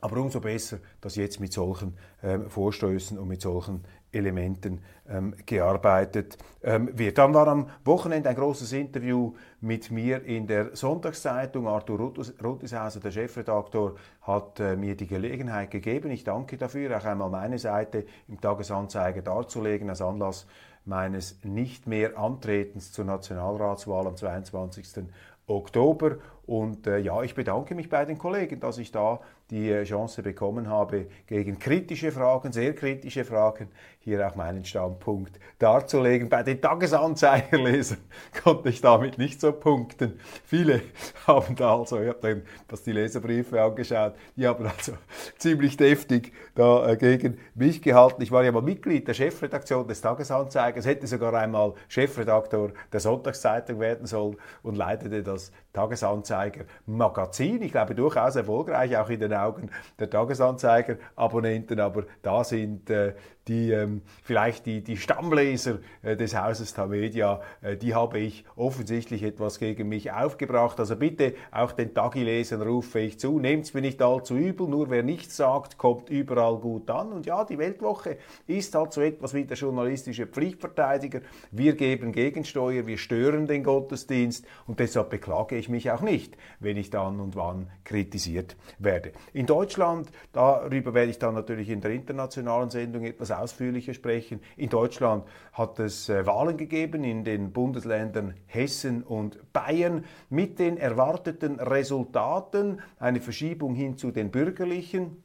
Aber 0.00 0.18
umso 0.18 0.40
besser, 0.40 0.78
dass 1.00 1.16
jetzt 1.16 1.40
mit 1.40 1.52
solchen 1.52 1.96
ähm, 2.22 2.50
Vorstößen 2.50 3.18
und 3.18 3.28
mit 3.28 3.40
solchen 3.40 3.84
Elementen 4.16 4.80
ähm, 5.08 5.34
gearbeitet 5.44 6.38
ähm, 6.62 6.90
wird. 6.98 7.18
Dann 7.18 7.34
war 7.34 7.46
am 7.48 7.70
Wochenende 7.84 8.28
ein 8.28 8.36
großes 8.36 8.72
Interview 8.72 9.34
mit 9.60 9.90
mir 9.90 10.24
in 10.24 10.46
der 10.46 10.74
Sonntagszeitung. 10.74 11.68
Arthur 11.68 12.12
Ruttishauser, 12.42 13.00
der 13.00 13.10
Chefredaktor, 13.10 13.96
hat 14.22 14.60
äh, 14.60 14.76
mir 14.76 14.96
die 14.96 15.06
Gelegenheit 15.06 15.70
gegeben. 15.70 16.10
Ich 16.10 16.24
danke 16.24 16.56
dafür, 16.56 16.96
auch 16.96 17.04
einmal 17.04 17.30
meine 17.30 17.58
Seite 17.58 18.04
im 18.28 18.40
Tagesanzeiger 18.40 19.22
darzulegen, 19.22 19.90
als 19.90 20.02
Anlass 20.02 20.46
meines 20.84 21.38
nicht 21.42 21.86
mehr 21.86 22.16
Antretens 22.18 22.92
zur 22.92 23.04
Nationalratswahl 23.04 24.06
am 24.06 24.16
22. 24.16 25.04
Oktober. 25.46 26.16
Und 26.46 26.86
äh, 26.86 26.98
ja, 26.98 27.22
ich 27.22 27.34
bedanke 27.34 27.74
mich 27.74 27.88
bei 27.88 28.04
den 28.04 28.18
Kollegen, 28.18 28.60
dass 28.60 28.78
ich 28.78 28.92
da 28.92 29.20
die 29.50 29.70
äh, 29.70 29.84
Chance 29.84 30.22
bekommen 30.22 30.68
habe, 30.68 31.06
gegen 31.26 31.58
kritische 31.58 32.12
Fragen, 32.12 32.52
sehr 32.52 32.74
kritische 32.74 33.24
Fragen, 33.24 33.68
hier 33.98 34.24
auch 34.26 34.36
meinen 34.36 34.64
Standpunkt 34.64 35.38
darzulegen. 35.58 36.28
Bei 36.28 36.44
den 36.44 36.60
Tagesanzeigerlesern 36.60 37.98
konnte 38.44 38.68
ich 38.68 38.80
damit 38.80 39.18
nicht 39.18 39.40
so 39.40 39.52
punkten. 39.52 40.20
Viele 40.44 40.82
haben 41.26 41.56
da 41.56 41.76
also, 41.76 42.00
ich 42.00 42.08
habe 42.08 42.18
dann 42.20 42.42
die 42.84 42.92
Leserbriefe 42.92 43.60
angeschaut, 43.60 44.14
die 44.36 44.46
haben 44.46 44.66
also 44.66 44.92
ziemlich 45.38 45.76
deftig 45.76 46.32
da 46.54 46.88
äh, 46.88 46.96
gegen 46.96 47.38
mich 47.54 47.82
gehalten. 47.82 48.22
Ich 48.22 48.30
war 48.30 48.44
ja 48.44 48.52
mal 48.52 48.62
Mitglied 48.62 49.08
der 49.08 49.14
Chefredaktion 49.14 49.86
des 49.88 50.00
Tagesanzeigers, 50.00 50.86
hätte 50.86 51.08
sogar 51.08 51.34
einmal 51.34 51.74
Chefredaktor 51.88 52.70
der 52.92 53.00
Sonntagszeitung 53.00 53.80
werden 53.80 54.06
sollen 54.06 54.36
und 54.62 54.76
leitete 54.76 55.24
das 55.24 55.50
Tagesanzeiger 55.76 56.64
Magazin. 56.86 57.60
Ich 57.60 57.70
glaube 57.70 57.94
durchaus 57.94 58.34
erfolgreich, 58.34 58.96
auch 58.96 59.10
in 59.10 59.20
den 59.20 59.34
Augen 59.34 59.70
der 59.98 60.08
Tagesanzeiger-Abonnenten, 60.08 61.80
aber 61.80 62.04
da 62.22 62.42
sind 62.44 62.88
äh, 62.88 63.12
die, 63.48 63.70
ähm, 63.70 64.02
vielleicht 64.24 64.66
die, 64.66 64.82
die 64.82 64.96
Stammleser 64.96 65.78
äh, 66.02 66.16
des 66.16 66.36
Hauses 66.36 66.74
Tamedia, 66.74 67.40
äh, 67.62 67.76
die 67.76 67.94
habe 67.94 68.18
ich 68.18 68.44
offensichtlich 68.56 69.22
etwas 69.22 69.58
gegen 69.58 69.88
mich 69.88 70.10
aufgebracht. 70.10 70.80
Also 70.80 70.96
bitte 70.96 71.34
auch 71.52 71.72
den 71.72 71.94
Tagi-Lesern 71.94 72.62
rufe 72.62 72.98
ich 72.98 73.20
zu, 73.20 73.38
nehmt 73.38 73.64
es 73.64 73.74
mir 73.74 73.82
nicht 73.82 74.02
allzu 74.02 74.36
übel, 74.36 74.66
nur 74.66 74.90
wer 74.90 75.02
nichts 75.02 75.36
sagt, 75.36 75.78
kommt 75.78 76.10
überall 76.10 76.56
gut 76.56 76.90
an. 76.90 77.12
Und 77.12 77.26
ja, 77.26 77.44
die 77.44 77.58
Weltwoche 77.58 78.18
ist 78.46 78.74
halt 78.74 78.92
so 78.92 79.00
etwas 79.00 79.32
wie 79.34 79.44
der 79.44 79.56
journalistische 79.56 80.26
Pflichtverteidiger. 80.26 81.20
Wir 81.52 81.76
geben 81.76 82.12
Gegensteuer, 82.12 82.86
wir 82.86 82.98
stören 82.98 83.46
den 83.46 83.62
Gottesdienst 83.62 84.44
und 84.66 84.80
deshalb 84.80 85.10
beklage 85.10 85.56
ich 85.56 85.68
mich 85.68 85.90
auch 85.92 86.00
nicht, 86.02 86.36
wenn 86.58 86.76
ich 86.76 86.90
dann 86.90 87.20
und 87.20 87.36
wann 87.36 87.70
kritisiert 87.84 88.56
werde. 88.78 89.12
In 89.32 89.46
Deutschland, 89.46 90.10
darüber 90.32 90.94
werde 90.94 91.10
ich 91.10 91.18
dann 91.18 91.34
natürlich 91.34 91.68
in 91.68 91.80
der 91.80 91.92
internationalen 91.92 92.70
Sendung 92.70 93.04
etwas 93.04 93.35
ausführlicher 93.38 93.94
sprechen. 93.94 94.40
In 94.56 94.68
Deutschland 94.68 95.24
hat 95.52 95.78
es 95.78 96.08
äh, 96.08 96.26
Wahlen 96.26 96.56
gegeben 96.56 97.04
in 97.04 97.24
den 97.24 97.52
Bundesländern 97.52 98.34
Hessen 98.46 99.02
und 99.02 99.52
Bayern 99.52 100.04
mit 100.28 100.58
den 100.58 100.76
erwarteten 100.76 101.60
Resultaten, 101.60 102.80
eine 102.98 103.20
Verschiebung 103.20 103.74
hin 103.74 103.96
zu 103.96 104.10
den 104.10 104.30
bürgerlichen. 104.30 105.22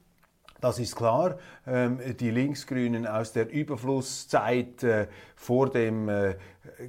Das 0.61 0.77
ist 0.77 0.95
klar. 0.95 1.39
Ähm, 1.65 1.99
die 2.19 2.29
Linksgrünen 2.29 3.07
aus 3.07 3.33
der 3.33 3.51
Überflusszeit 3.51 4.83
äh, 4.83 5.07
vor 5.35 5.71
dem 5.71 6.07
äh, 6.07 6.35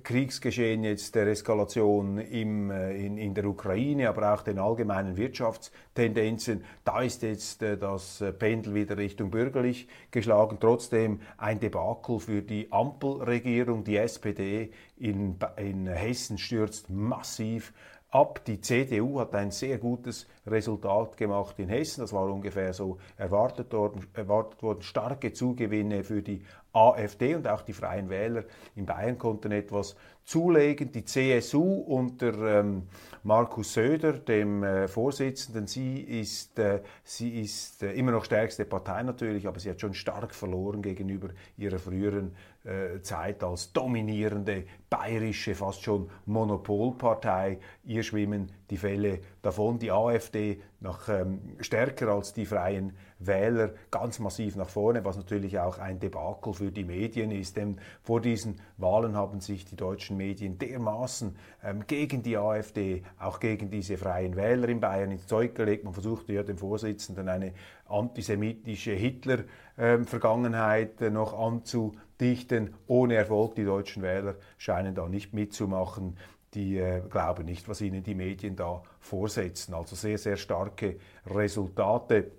Kriegsgeschehen 0.02 0.84
jetzt 0.84 1.14
der 1.14 1.26
Eskalation 1.28 2.18
im, 2.18 2.70
äh, 2.70 2.94
in, 2.94 3.16
in 3.16 3.32
der 3.32 3.46
Ukraine, 3.46 4.08
aber 4.08 4.34
auch 4.34 4.42
den 4.42 4.58
allgemeinen 4.58 5.16
Wirtschaftstendenzen, 5.16 6.64
da 6.84 7.00
ist 7.00 7.22
jetzt 7.22 7.62
das 7.62 8.22
Pendel 8.38 8.74
wieder 8.74 8.98
Richtung 8.98 9.30
bürgerlich 9.30 9.88
geschlagen. 10.10 10.58
Trotzdem 10.60 11.20
ein 11.38 11.58
Debakel 11.58 12.20
für 12.20 12.42
die 12.42 12.70
Ampelregierung. 12.70 13.84
Die 13.84 13.96
SPD 13.96 14.70
in, 14.98 15.36
in 15.56 15.86
Hessen 15.86 16.36
stürzt 16.36 16.90
massiv 16.90 17.72
ab. 18.12 18.44
Die 18.44 18.60
CDU 18.60 19.20
hat 19.20 19.34
ein 19.34 19.50
sehr 19.50 19.78
gutes 19.78 20.26
Resultat 20.46 21.16
gemacht 21.16 21.58
in 21.58 21.68
Hessen. 21.68 22.02
Das 22.02 22.12
war 22.12 22.30
ungefähr 22.30 22.72
so 22.72 22.98
erwartet 23.16 23.72
worden. 23.72 24.06
Erwartet 24.14 24.62
worden. 24.62 24.82
Starke 24.82 25.32
Zugewinne 25.32 26.04
für 26.04 26.22
die 26.22 26.44
AfD 26.72 27.34
und 27.34 27.46
auch 27.46 27.62
die 27.62 27.72
Freien 27.72 28.08
Wähler 28.08 28.44
in 28.74 28.86
Bayern 28.86 29.18
konnten 29.18 29.52
etwas 29.52 29.96
zulegen. 30.24 30.90
Die 30.92 31.04
CSU 31.04 31.80
unter 31.80 32.60
ähm, 32.60 32.88
Markus 33.22 33.74
Söder, 33.74 34.14
dem 34.14 34.62
äh, 34.62 34.88
Vorsitzenden, 34.88 35.66
sie 35.66 36.00
ist, 36.00 36.58
äh, 36.58 36.82
sie 37.04 37.40
ist 37.40 37.82
äh, 37.82 37.92
immer 37.92 38.12
noch 38.12 38.24
stärkste 38.24 38.64
Partei 38.64 39.02
natürlich, 39.02 39.46
aber 39.46 39.60
sie 39.60 39.70
hat 39.70 39.80
schon 39.80 39.94
stark 39.94 40.34
verloren 40.34 40.82
gegenüber 40.82 41.30
ihrer 41.56 41.78
früheren 41.78 42.34
äh, 42.64 43.00
Zeit 43.02 43.42
als 43.42 43.72
dominierende 43.72 44.64
bayerische, 44.92 45.54
fast 45.54 45.82
schon 45.82 46.10
Monopolpartei. 46.26 47.58
Ihr 47.82 48.02
schwimmen 48.02 48.52
die 48.68 48.76
Fälle 48.76 49.20
davon. 49.40 49.78
Die 49.78 49.90
AfD 49.90 50.60
noch 50.80 51.08
ähm, 51.08 51.56
stärker 51.60 52.08
als 52.08 52.34
die 52.34 52.44
Freien 52.44 52.92
Wähler 53.18 53.70
ganz 53.90 54.18
massiv 54.18 54.56
nach 54.56 54.68
vorne, 54.68 55.02
was 55.04 55.16
natürlich 55.16 55.58
auch 55.58 55.78
ein 55.78 55.98
Debakel 55.98 56.52
für 56.52 56.72
die 56.72 56.84
Medien 56.84 57.30
ist. 57.30 57.56
Denn 57.56 57.80
vor 58.02 58.20
diesen 58.20 58.60
Wahlen 58.76 59.16
haben 59.16 59.40
sich 59.40 59.64
die 59.64 59.76
deutschen 59.76 60.18
Medien 60.18 60.58
dermaßen 60.58 61.36
ähm, 61.64 61.86
gegen 61.86 62.22
die 62.22 62.36
AfD, 62.36 63.02
auch 63.18 63.40
gegen 63.40 63.70
diese 63.70 63.96
Freien 63.96 64.36
Wähler 64.36 64.68
in 64.68 64.80
Bayern 64.80 65.10
ins 65.10 65.26
Zeug 65.26 65.54
gelegt. 65.54 65.84
Man 65.84 65.94
versuchte 65.94 66.34
ja 66.34 66.42
dem 66.42 66.58
Vorsitzenden 66.58 67.28
eine 67.28 67.54
antisemitische 67.86 68.92
Hitler-Vergangenheit 68.92 71.00
ähm, 71.00 71.06
äh, 71.06 71.10
noch 71.10 71.38
anzudichten. 71.38 72.74
Ohne 72.86 73.14
Erfolg. 73.14 73.54
Die 73.54 73.64
deutschen 73.64 74.02
Wähler 74.02 74.34
scheinen 74.58 74.81
da 74.90 75.08
nicht 75.08 75.32
mitzumachen. 75.32 76.18
Die 76.54 76.76
äh, 76.76 77.02
glauben 77.08 77.46
nicht, 77.46 77.68
was 77.68 77.80
ihnen 77.80 78.02
die 78.02 78.14
Medien 78.14 78.56
da 78.56 78.82
vorsetzen. 79.00 79.74
Also 79.74 79.96
sehr, 79.96 80.18
sehr 80.18 80.36
starke 80.36 80.96
Resultate. 81.26 82.32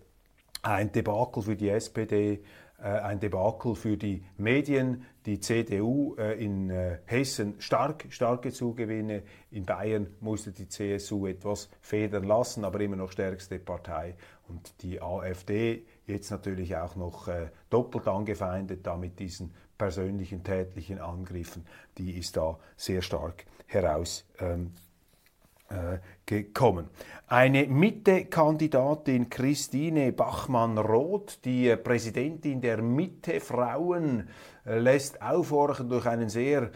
Ein 0.62 0.92
Debakel 0.92 1.44
für 1.44 1.56
die 1.56 1.70
SPD, 1.70 2.44
äh, 2.84 2.88
ein 2.88 3.20
Debakel 3.20 3.76
für 3.76 3.98
die 3.98 4.24
Medien, 4.38 5.06
die 5.26 5.40
CDU 5.40 6.16
äh, 6.18 6.44
in 6.44 6.70
äh, 6.70 7.00
Hessen 7.06 7.56
stark, 7.60 8.06
starke 8.10 8.52
Zugewinne, 8.52 9.24
in 9.52 9.66
Bayern 9.66 10.08
musste 10.20 10.52
die 10.52 10.68
CSU 10.68 11.28
etwas 11.28 11.70
federn 11.82 12.26
lassen, 12.26 12.66
aber 12.66 12.82
immer 12.82 12.98
noch 12.98 13.12
stärkste 13.12 13.58
Partei. 13.58 14.16
Und 14.50 14.84
die 14.84 15.02
AfD 15.02 15.86
jetzt 16.06 16.32
natürlich 16.32 16.76
auch 16.76 16.96
noch 16.96 17.30
doppelt 17.70 18.08
angefeindet, 18.08 18.86
da 18.86 18.98
mit 18.98 19.20
diesen 19.20 19.54
persönlichen 19.78 20.44
tätlichen 20.44 21.00
Angriffen, 21.00 21.66
die 21.98 22.18
ist 22.18 22.38
da 22.38 22.60
sehr 22.76 23.02
stark 23.02 23.46
heraus. 23.68 24.26
Ähm, 24.39 24.72
äh, 25.74 26.00
gekommen. 26.26 26.89
Eine 27.28 27.66
Mitte-Kandidatin 27.66 29.30
Christine 29.30 30.12
Bachmann-Roth, 30.12 31.39
die 31.46 31.70
äh, 31.70 31.78
Präsidentin 31.78 32.62
der 32.62 32.82
Mitte-Frauen, 32.82 34.28
äh, 34.66 34.78
lässt 34.78 35.22
aufhorchen 35.22 35.89
durch 35.89 36.06
einen 36.06 36.30
sehr 36.30 36.70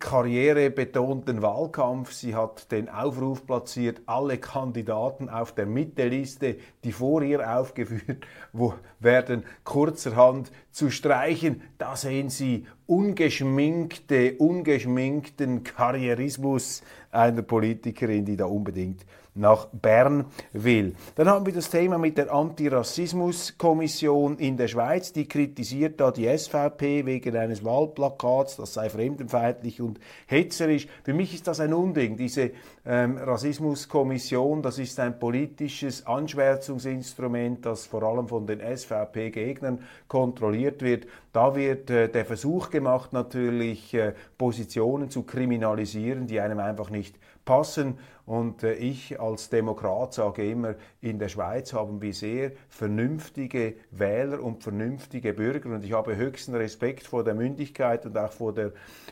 karrierebetonten 0.00 1.40
Wahlkampf. 1.40 2.12
Sie 2.12 2.34
hat 2.34 2.72
den 2.72 2.88
Aufruf 2.88 3.46
platziert, 3.46 4.00
alle 4.06 4.38
Kandidaten 4.38 5.28
auf 5.28 5.52
der 5.52 5.66
Mitteliste, 5.66 6.56
die 6.82 6.90
vor 6.90 7.22
ihr 7.22 7.58
aufgeführt 7.58 8.26
werden, 8.98 9.44
kurzerhand 9.62 10.50
zu 10.72 10.90
streichen. 10.90 11.62
Da 11.78 11.94
sehen 11.94 12.28
Sie 12.28 12.66
ungeschminkte, 12.86 14.34
ungeschminkten 14.38 15.62
Karrierismus 15.62 16.82
einer 17.12 17.42
Politikerin, 17.42 18.24
die 18.24 18.36
da 18.36 18.46
unbedingt 18.46 19.06
nach 19.34 19.66
Bern 19.66 20.26
will. 20.52 20.94
Dann 21.14 21.28
haben 21.28 21.46
wir 21.46 21.52
das 21.52 21.70
Thema 21.70 21.98
mit 21.98 22.18
der 22.18 22.32
Antirassismuskommission 22.32 24.38
in 24.38 24.56
der 24.56 24.66
Schweiz. 24.68 25.12
Die 25.12 25.28
kritisiert 25.28 26.00
da 26.00 26.10
die 26.10 26.26
SVP 26.26 27.06
wegen 27.06 27.36
eines 27.36 27.64
Wahlplakats, 27.64 28.56
das 28.56 28.74
sei 28.74 28.90
fremdenfeindlich 28.90 29.80
und 29.80 30.00
hetzerisch. 30.26 30.88
Für 31.04 31.14
mich 31.14 31.34
ist 31.34 31.46
das 31.46 31.60
ein 31.60 31.72
Unding. 31.72 32.16
Diese 32.16 32.50
ähm, 32.84 33.18
Rassismuskommission, 33.18 34.62
das 34.62 34.78
ist 34.78 34.98
ein 34.98 35.18
politisches 35.18 36.06
Anschwärzungsinstrument, 36.06 37.66
das 37.66 37.86
vor 37.86 38.02
allem 38.02 38.28
von 38.28 38.46
den 38.46 38.60
SVP-Gegnern 38.60 39.80
kontrolliert 40.08 40.82
wird. 40.82 41.06
Da 41.32 41.54
wird 41.54 41.90
äh, 41.90 42.08
der 42.08 42.24
Versuch 42.24 42.70
gemacht, 42.70 43.12
natürlich 43.12 43.94
äh, 43.94 44.14
Positionen 44.38 45.10
zu 45.10 45.22
kriminalisieren, 45.22 46.26
die 46.26 46.40
einem 46.40 46.58
einfach 46.58 46.90
nicht 46.90 47.16
passen. 47.44 47.98
Und 48.30 48.62
äh, 48.62 48.74
ich 48.74 49.20
als 49.20 49.48
Demokrat 49.48 50.14
sage 50.14 50.48
immer, 50.48 50.76
in 51.00 51.18
der 51.18 51.28
Schweiz 51.28 51.72
haben 51.72 52.00
wir 52.00 52.14
sehr 52.14 52.52
vernünftige 52.68 53.74
Wähler 53.90 54.40
und 54.40 54.62
vernünftige 54.62 55.34
Bürger. 55.34 55.70
Und 55.70 55.84
ich 55.84 55.94
habe 55.94 56.14
höchsten 56.14 56.54
Respekt 56.54 57.08
vor 57.08 57.24
der 57.24 57.34
Mündigkeit 57.34 58.06
und 58.06 58.16
auch 58.16 58.30
vor 58.30 58.54
der, 58.54 58.70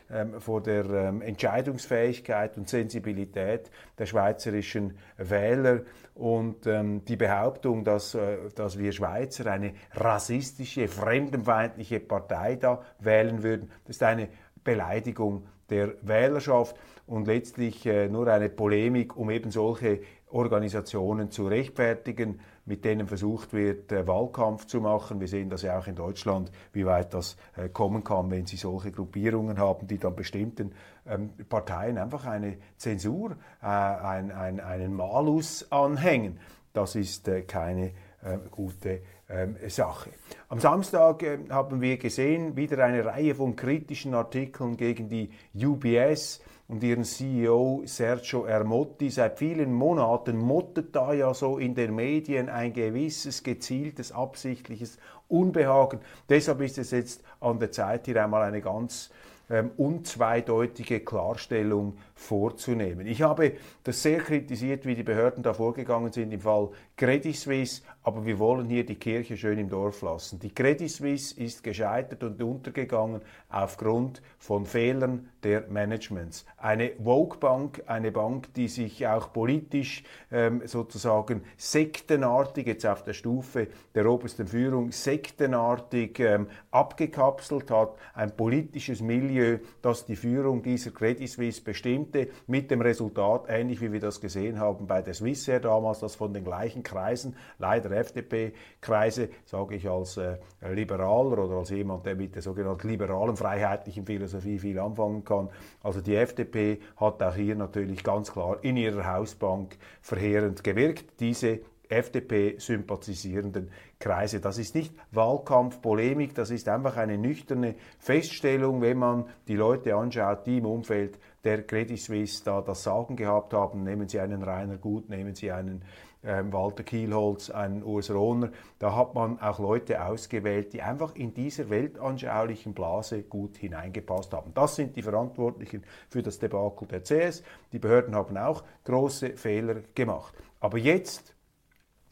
ähm, 0.09 0.41
vor 0.41 0.63
der 0.63 0.85
ähm, 0.85 1.21
Entscheidungsfähigkeit 1.21 2.57
und 2.59 2.69
Sensibilität 2.69 3.73
der 3.99 4.07
schweizerischen 4.07 4.97
Wähler. 5.17 5.81
Und 6.15 6.69
ähm, 6.69 7.05
die 7.05 7.17
Behauptung, 7.17 7.83
dass, 7.83 8.15
äh, 8.15 8.37
dass 8.55 8.79
wir 8.79 8.93
Schweizer 8.93 9.51
eine 9.51 9.73
rassistische, 9.95 10.87
fremdenfeindliche 10.87 11.99
Partei 11.99 12.55
da 12.55 12.85
wählen 13.01 13.43
würden, 13.43 13.73
das 13.85 13.97
ist 13.97 14.03
eine 14.05 14.29
Beleidigung 14.63 15.45
der 15.71 15.95
Wählerschaft 16.03 16.77
und 17.09 17.27
letztlich 17.27 17.87
äh, 17.87 18.09
nur 18.09 18.29
eine 18.29 18.49
Polemik, 18.51 19.17
um 19.17 19.31
eben 19.31 19.51
solche 19.51 20.01
Organisationen 20.31 21.31
zu 21.31 21.47
rechtfertigen, 21.47 22.41
mit 22.67 22.85
denen 22.85 23.07
versucht 23.07 23.55
wird, 23.55 23.91
äh, 23.93 24.07
Wahlkampf 24.07 24.67
zu 24.67 24.81
machen. 24.83 25.19
Wir 25.19 25.27
sehen 25.27 25.49
das 25.49 25.63
ja 25.63 25.79
auch 25.79 25.87
in 25.87 25.95
Deutschland, 25.95 26.53
wie 26.73 26.85
weit 26.85 27.15
das 27.15 27.39
äh, 27.57 27.71
kommen 27.71 28.05
kann, 28.05 28.31
wenn 28.31 28.45
Sie 28.45 28.57
solche 28.57 28.93
Gruppierungen 28.93 29.59
haben, 29.59 29.87
die 29.87 29.97
dann 29.97 30.15
bestimmten 30.15 30.73
ähm, 31.07 31.31
Parteien 31.49 31.97
einfach 31.97 32.27
eine 32.27 32.59
Zensur, 32.77 33.37
ein, 33.61 34.31
ein, 34.31 34.61
einen 34.61 34.95
Malus 34.95 35.67
anhängen. 35.73 36.39
Das 36.75 36.95
ist 36.95 37.31
keine 37.49 37.87
äh, 38.23 38.37
gute 38.51 39.01
ähm, 39.31 39.57
Sache. 39.69 40.11
Am 40.51 40.61
Samstag 40.61 41.25
haben 41.49 41.81
wir 41.81 41.97
gesehen, 41.97 42.55
wieder 42.57 42.85
eine 42.85 43.05
Reihe 43.05 43.35
von 43.35 43.57
kritischen 43.57 44.13
Artikeln 44.13 44.77
gegen 44.77 45.09
die 45.09 45.31
UBS 45.55 46.43
und 46.69 46.85
ihren 46.85 47.05
CEO 47.05 47.83
Sergio 47.87 48.45
Ermotti. 48.45 49.11
Seit 49.11 49.39
vielen 49.39 49.73
Monaten 49.73 50.37
mottet 50.37 50.95
da 50.95 51.15
ja 51.15 51.33
so 51.33 51.59
in 51.59 51.75
den 51.75 51.95
Medien 51.95 52.51
ein 52.51 52.75
gewisses, 52.75 53.43
gezieltes, 53.43 54.13
absichtliches 54.13 54.99
Unbehagen. 55.29 56.01
Deshalb 56.29 56.61
ist 56.61 56.79
es 56.79 56.91
jetzt 56.91 57.25
an 57.41 57.59
der 57.59 57.73
Zeit, 57.73 58.05
hier 58.05 58.23
einmal 58.23 58.43
eine 58.43 58.61
ganz 58.61 59.11
ähm, 59.51 59.71
unzweideutige 59.79 61.01
Klarstellung 61.01 61.97
vorzunehmen. 62.19 63.07
Ich 63.07 63.23
habe 63.23 63.53
das 63.85 64.03
sehr 64.03 64.19
kritisiert, 64.19 64.85
wie 64.85 64.97
die 64.97 65.05
Behörden 65.05 65.43
da 65.43 65.55
vorgegangen 65.55 66.13
sind 66.13 66.33
im 66.33 66.41
Fall 66.41 66.71
Credit 66.97 67.35
Suisse, 67.35 67.83
aber 68.03 68.27
wir 68.27 68.41
wollen 68.41 68.69
hier 68.69 68.85
die 68.85 68.97
Kirche 68.97 69.37
schön 69.37 69.57
im 69.59 69.69
Dorf 69.69 70.03
lassen. 70.03 70.41
Die 70.41 70.53
Credit 70.53 70.91
Suisse 70.91 71.41
ist 71.41 71.63
gescheitert 71.63 72.25
und 72.25 72.43
untergegangen 72.43 73.23
aufgrund 73.49 74.21
von 74.39 74.67
Fehlern 74.67 75.29
der 75.45 75.69
Managements. 75.69 76.45
Eine 76.57 76.93
Vogue-Bank, 77.03 77.85
eine 77.87 78.11
Bank, 78.11 78.53
die 78.55 78.67
sich 78.67 79.07
auch 79.07 79.33
politisch 79.33 80.03
ähm, 80.33 80.63
sozusagen 80.67 81.43
sektenartig, 81.57 82.67
jetzt 82.67 82.85
auf 82.85 83.05
der 83.05 83.13
Stufe 83.13 83.69
der 83.95 84.11
obersten 84.11 84.49
Führung, 84.49 84.91
sektenartig 84.91 86.19
ähm, 86.19 86.49
abgekapselt 86.73 87.71
hat, 87.71 87.95
ein 88.15 88.37
politisches 88.37 89.01
Milieu, 89.01 89.59
das 89.83 90.05
die 90.05 90.17
Führung 90.17 90.63
dieser 90.63 90.91
Credit 90.91 91.29
Suisse 91.29 91.63
bestimmte, 92.09 92.29
mit 92.47 92.71
dem 92.71 92.81
Resultat, 92.81 93.45
ähnlich 93.49 93.81
wie 93.81 93.93
wir 93.93 94.01
das 94.01 94.21
gesehen 94.21 94.59
haben 94.59 94.87
bei 94.87 95.03
der 95.03 95.15
Swissair 95.15 95.61
damals, 95.61 96.01
dass 96.01 96.15
von 96.15 96.33
den 96.33 96.45
gleichen 96.45 96.83
Kreisen, 96.83 97.37
leider 97.59 97.91
FDP-Kreise, 97.91 99.29
sage 99.45 99.77
ich 99.77 99.89
als 99.89 100.17
äh, 100.17 100.39
Liberaler 100.73 101.39
oder 101.45 101.57
als 101.57 101.71
jemand, 101.71 102.07
der 102.07 102.15
mit 102.15 102.35
der 102.35 102.43
sogenannten 102.43 102.89
liberalen 102.89 103.37
freiheitlichen 103.37 104.07
Philosophie 104.07 104.59
viel 104.59 104.79
anfangen 104.79 105.25
kann. 105.25 105.51
Also 105.83 106.01
die 106.01 106.17
FDP 106.17 106.81
hat 106.97 107.23
auch 107.23 107.35
hier 107.35 107.55
natürlich 107.55 108.03
ganz 108.03 108.33
klar 108.33 108.59
in 108.63 108.77
ihrer 108.77 109.07
Hausbank 109.07 109.77
verheerend 110.01 110.65
gewirkt. 110.65 111.21
Diese 111.21 111.61
FDP-sympathisierenden 111.89 113.71
Kreise. 113.99 114.41
Das 114.41 114.59
ist 114.59 114.75
nicht 114.75 114.95
Wahlkampf, 115.11 115.81
Polemik, 115.81 116.35
das 116.35 116.51
ist 116.51 116.69
einfach 116.69 116.97
eine 116.97 117.19
nüchterne 117.19 117.75
Feststellung, 117.99 118.81
wenn 118.81 118.99
man 118.99 119.27
die 119.49 119.57
Leute 119.57 119.95
anschaut, 119.97 120.47
die 120.47 120.59
im 120.59 120.67
Umfeld 120.67 121.19
der 121.45 121.63
Credit 121.63 121.99
Suisse 121.99 122.45
da 122.45 122.61
das 122.61 122.83
Sagen 122.83 123.17
gehabt 123.17 123.55
haben. 123.55 123.83
Nehmen 123.85 124.09
Sie 124.09 124.21
einen 124.21 124.43
Rainer 124.43 124.77
Gut, 124.77 125.09
nehmen 125.09 125.35
Sie 125.35 125.51
einen 125.51 125.83
ähm, 126.25 126.53
Walter 126.53 126.83
Kielholz, 126.83 127.51
einen 127.51 127.83
Urs 127.83 128.11
Rohner. 128.11 128.51
Da 128.79 128.95
hat 128.95 129.15
man 129.15 129.41
auch 129.41 129.59
Leute 129.59 130.05
ausgewählt, 130.05 130.73
die 130.73 130.83
einfach 130.83 131.15
in 131.15 131.33
dieser 131.33 131.71
weltanschaulichen 131.71 132.75
Blase 132.75 133.23
gut 133.23 133.57
hineingepasst 133.57 134.33
haben. 134.33 134.53
Das 134.55 134.77
sind 134.77 134.97
die 134.97 135.03
Verantwortlichen 135.03 135.85
für 136.09 136.23
das 136.23 136.39
Debakel 136.39 136.89
der 136.89 137.03
CS. 137.03 137.43
Die 137.73 137.79
Behörden 137.79 138.15
haben 138.15 138.37
auch 138.37 138.65
große 138.85 139.37
Fehler 139.37 139.77
gemacht. 139.95 140.35
Aber 140.61 140.79
jetzt 140.79 141.35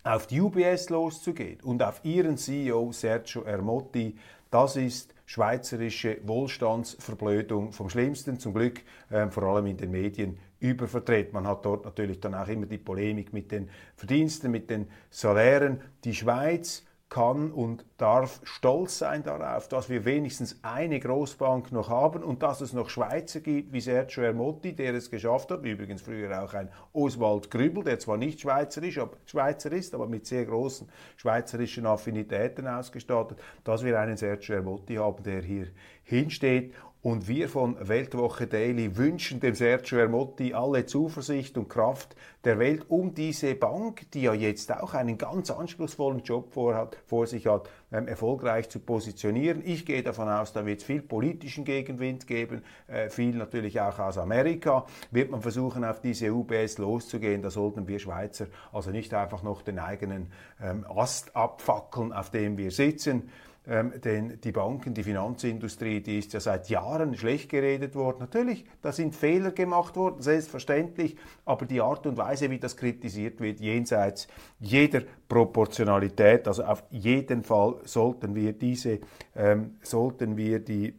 auf 0.06 0.26
die 0.26 0.40
UBS 0.40 0.88
loszugehen 0.88 1.60
und 1.62 1.82
auf 1.82 2.04
ihren 2.04 2.36
CEO 2.36 2.92
Sergio 2.92 3.42
Ermotti, 3.42 4.16
das 4.50 4.76
ist 4.76 5.12
schweizerische 5.26 6.18
Wohlstandsverblödung 6.22 7.72
vom 7.72 7.90
Schlimmsten, 7.90 8.38
zum 8.38 8.54
Glück 8.54 8.82
äh, 9.10 9.28
vor 9.28 9.42
allem 9.42 9.66
in 9.66 9.76
den 9.76 9.90
Medien 9.90 10.38
übervertreten. 10.60 11.34
Man 11.34 11.48
hat 11.48 11.64
dort 11.64 11.84
natürlich 11.84 12.20
dann 12.20 12.34
auch 12.34 12.46
immer 12.46 12.66
die 12.66 12.78
Polemik 12.78 13.32
mit 13.32 13.50
den 13.50 13.68
Verdiensten, 13.96 14.52
mit 14.52 14.70
den 14.70 14.86
Salären. 15.10 15.80
Die 16.04 16.14
Schweiz 16.14 16.86
kann 17.16 17.50
und 17.50 17.87
darf 17.96 18.42
stolz 18.44 18.98
sein 18.98 19.22
darauf, 19.22 19.68
dass 19.68 19.88
wir 19.88 20.05
wenigstens 20.05 20.59
eine 20.61 21.00
Großbank 21.00 21.72
noch 21.72 21.88
haben 21.88 22.22
und 22.22 22.42
dass 22.42 22.61
es 22.61 22.74
noch 22.74 22.90
Schweizer 22.90 23.40
gibt, 23.40 23.72
wie 23.72 23.81
Sergio 23.81 24.22
Ermotti, 24.22 24.74
der 24.74 24.92
es 24.92 25.11
geschafft 25.11 25.50
hat, 25.50 25.64
übrigens 25.64 26.02
früher 26.02 26.44
auch 26.44 26.52
ein 26.52 26.68
Oswald 26.92 27.50
Grübel, 27.50 27.85
der 27.85 27.98
zwar 27.98 28.18
nicht 28.18 28.40
schweizerisch, 28.40 28.98
aber 28.98 29.16
Schweizer 29.24 29.72
ist, 29.72 29.94
aber 29.94 30.07
mit 30.07 30.26
sehr 30.26 30.44
großen 30.44 30.90
schweizerischen 31.16 31.87
Affinitäten 31.87 32.68
ausgestattet, 32.68 33.38
dass 33.64 33.83
wir 33.83 33.98
einen 33.98 34.18
Sergio 34.18 34.57
Ermotti 34.57 34.96
haben, 34.96 35.22
der 35.22 35.40
hier 35.40 35.68
hinsteht 36.05 36.74
und 37.06 37.28
wir 37.28 37.48
von 37.48 37.76
Weltwoche 37.78 38.48
Daily 38.48 38.96
wünschen 38.96 39.38
dem 39.38 39.54
Sergio 39.54 39.98
Ermotti 39.98 40.54
alle 40.54 40.86
Zuversicht 40.86 41.56
und 41.56 41.68
Kraft 41.68 42.16
der 42.42 42.58
Welt, 42.58 42.86
um 42.88 43.14
diese 43.14 43.54
Bank, 43.54 44.10
die 44.10 44.22
ja 44.22 44.34
jetzt 44.34 44.72
auch 44.72 44.92
einen 44.92 45.16
ganz 45.16 45.52
anspruchsvollen 45.52 46.24
Job 46.24 46.52
vorhat, 46.52 46.98
vor 47.06 47.28
sich 47.28 47.46
hat, 47.46 47.70
ähm, 47.92 48.08
erfolgreich 48.08 48.70
zu 48.70 48.80
positionieren. 48.80 49.62
Ich 49.64 49.86
gehe 49.86 50.02
davon 50.02 50.28
aus, 50.28 50.52
da 50.52 50.66
wird 50.66 50.80
es 50.80 50.84
viel 50.84 51.00
politischen 51.00 51.64
Gegenwind 51.64 52.26
geben, 52.26 52.64
äh, 52.88 53.08
viel 53.08 53.36
natürlich 53.36 53.80
auch 53.80 54.00
aus 54.00 54.18
Amerika. 54.18 54.84
Wird 55.12 55.30
man 55.30 55.42
versuchen, 55.42 55.84
auf 55.84 56.00
diese 56.00 56.32
UBS 56.32 56.78
loszugehen, 56.78 57.40
da 57.40 57.50
sollten 57.50 57.86
wir 57.86 58.00
Schweizer 58.00 58.48
also 58.72 58.90
nicht 58.90 59.14
einfach 59.14 59.44
noch 59.44 59.62
den 59.62 59.78
eigenen 59.78 60.32
ähm, 60.60 60.84
Ast 60.88 61.36
abfackeln, 61.36 62.12
auf 62.12 62.30
dem 62.30 62.58
wir 62.58 62.72
sitzen. 62.72 63.30
Ähm, 63.68 63.92
denn 64.05 64.40
die 64.42 64.52
Banken, 64.52 64.94
die 64.94 65.02
Finanzindustrie, 65.02 66.00
die 66.00 66.20
ist 66.20 66.33
ja 66.33 66.38
seit 66.38 66.68
Jahren 66.68 67.16
schlecht 67.16 67.48
geredet 67.48 67.96
worden. 67.96 68.18
Natürlich, 68.20 68.64
da 68.81 68.92
sind 68.92 69.16
Fehler 69.16 69.50
gemacht 69.50 69.96
worden, 69.96 70.22
selbstverständlich, 70.22 71.16
aber 71.44 71.66
die 71.66 71.81
Art 71.81 72.07
und 72.07 72.16
Weise, 72.16 72.48
wie 72.50 72.61
das 72.61 72.76
kritisiert 72.76 73.40
wird, 73.40 73.59
jenseits 73.59 74.29
jeder 74.61 75.02
Proportionalität, 75.29 76.46
also 76.46 76.62
auf 76.62 76.85
jeden 76.90 77.42
Fall 77.42 77.81
sollten 77.85 78.37
wir 78.37 78.52
diese, 78.52 79.00
ähm, 79.35 79.76
sollten 79.83 80.37
wir 80.37 80.61
die 80.61 80.94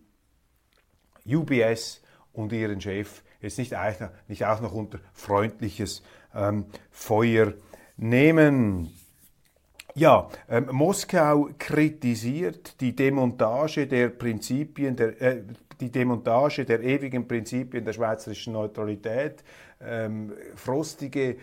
UBS 1.26 2.02
und 2.34 2.52
ihren 2.52 2.82
Chef 2.82 3.24
jetzt 3.40 3.58
nicht, 3.60 3.74
nicht 4.28 4.46
auch 4.46 4.60
noch 4.60 4.74
unter 4.74 5.00
freundliches 5.14 6.04
ähm, 6.36 6.66
Feuer 6.92 7.54
nehmen. 7.96 8.92
Ja, 9.98 10.30
ähm, 10.48 10.70
Moskau 10.72 11.50
kritisiert 11.58 12.80
die 12.80 12.96
Demontage 12.96 13.88
der 13.88 14.10
Prinzipien 14.10 14.96
der 14.96 15.20
äh, 15.20 15.42
die 15.82 15.92
Demontage 15.92 16.66
der 16.66 16.84
ewigen 16.84 17.28
Prinzipien 17.28 17.84
der 17.84 17.94
schweizerischen 17.94 18.54
Neutralität, 18.54 19.44
ähm, 19.82 20.34
frostige 20.56 21.38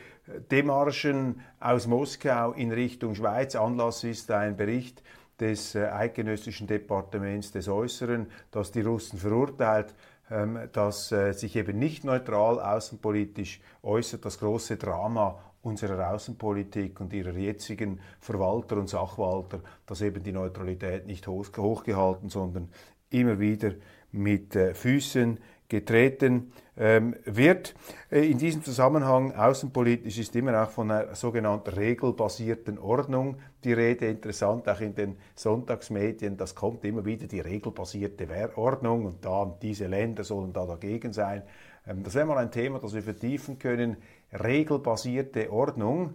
Demarschen 0.53 1.41
aus 1.59 1.89
Moskau 1.89 2.53
in 2.53 2.71
Richtung 2.71 3.17
Schweiz. 3.17 3.57
Anlass 3.57 4.05
ist 4.05 4.31
ein 4.31 4.57
Bericht 4.57 5.03
des 5.41 5.75
äh, 5.75 5.87
Eidgenössischen 5.87 6.69
Departements 6.69 7.51
des 7.51 7.69
Äußeren, 7.69 8.29
das 8.53 8.71
die 8.71 8.83
Russen 8.83 9.19
verurteilt, 9.19 9.95
ähm, 10.31 10.69
dass 10.73 11.11
äh, 11.11 11.33
sich 11.33 11.57
eben 11.57 11.81
nicht 11.81 12.05
neutral 12.05 12.61
außenpolitisch 12.61 13.61
äußert. 13.83 14.25
Das 14.25 14.39
große 14.39 14.77
Drama 14.77 15.41
unserer 15.65 16.11
Außenpolitik 16.11 17.01
und 17.01 17.13
ihrer 17.13 17.33
jetzigen 17.33 18.01
Verwalter 18.21 18.77
und 18.77 18.89
Sachwalter, 18.89 19.61
dass 19.87 20.01
eben 20.01 20.23
die 20.23 20.33
Neutralität 20.33 21.07
nicht 21.07 21.27
hochgehalten, 21.27 22.29
sondern 22.29 22.69
immer 23.11 23.39
wieder 23.39 23.73
mit 24.13 24.55
äh, 24.57 24.75
Füßen 24.75 25.39
getreten 25.69 26.53
ähm, 26.77 27.17
wird. 27.25 27.75
Äh, 28.11 28.31
in 28.31 28.39
diesem 28.39 28.63
Zusammenhang 28.63 29.33
außenpolitisch 29.33 30.19
ist 30.19 30.37
immer 30.37 30.63
auch 30.63 30.71
von 30.71 30.91
einer 30.91 31.15
sogenannten 31.15 31.71
regelbasierten 31.71 32.79
Ordnung 32.79 33.37
die 33.65 33.73
Rede. 33.73 34.07
Interessant 34.07 34.69
auch 34.69 34.81
in 34.81 34.95
den 34.95 35.17
Sonntagsmedien, 35.35 36.37
das 36.37 36.55
kommt 36.55 36.85
immer 36.85 37.05
wieder 37.05 37.27
die 37.27 37.41
regelbasierte 37.41 38.29
Ordnung 38.57 39.07
und 39.07 39.25
da 39.25 39.57
diese 39.63 39.87
Länder 39.87 40.25
sollen 40.25 40.53
da 40.53 40.67
dagegen 40.67 41.13
sein. 41.13 41.43
Ähm, 41.87 42.03
das 42.03 42.15
wäre 42.15 42.27
mal 42.27 42.39
ein 42.39 42.51
Thema, 42.51 42.79
das 42.79 42.95
wir 42.95 43.03
vertiefen 43.03 43.59
können. 43.59 43.97
Regelbasierte 44.43 45.53
Ordnung. 45.53 46.15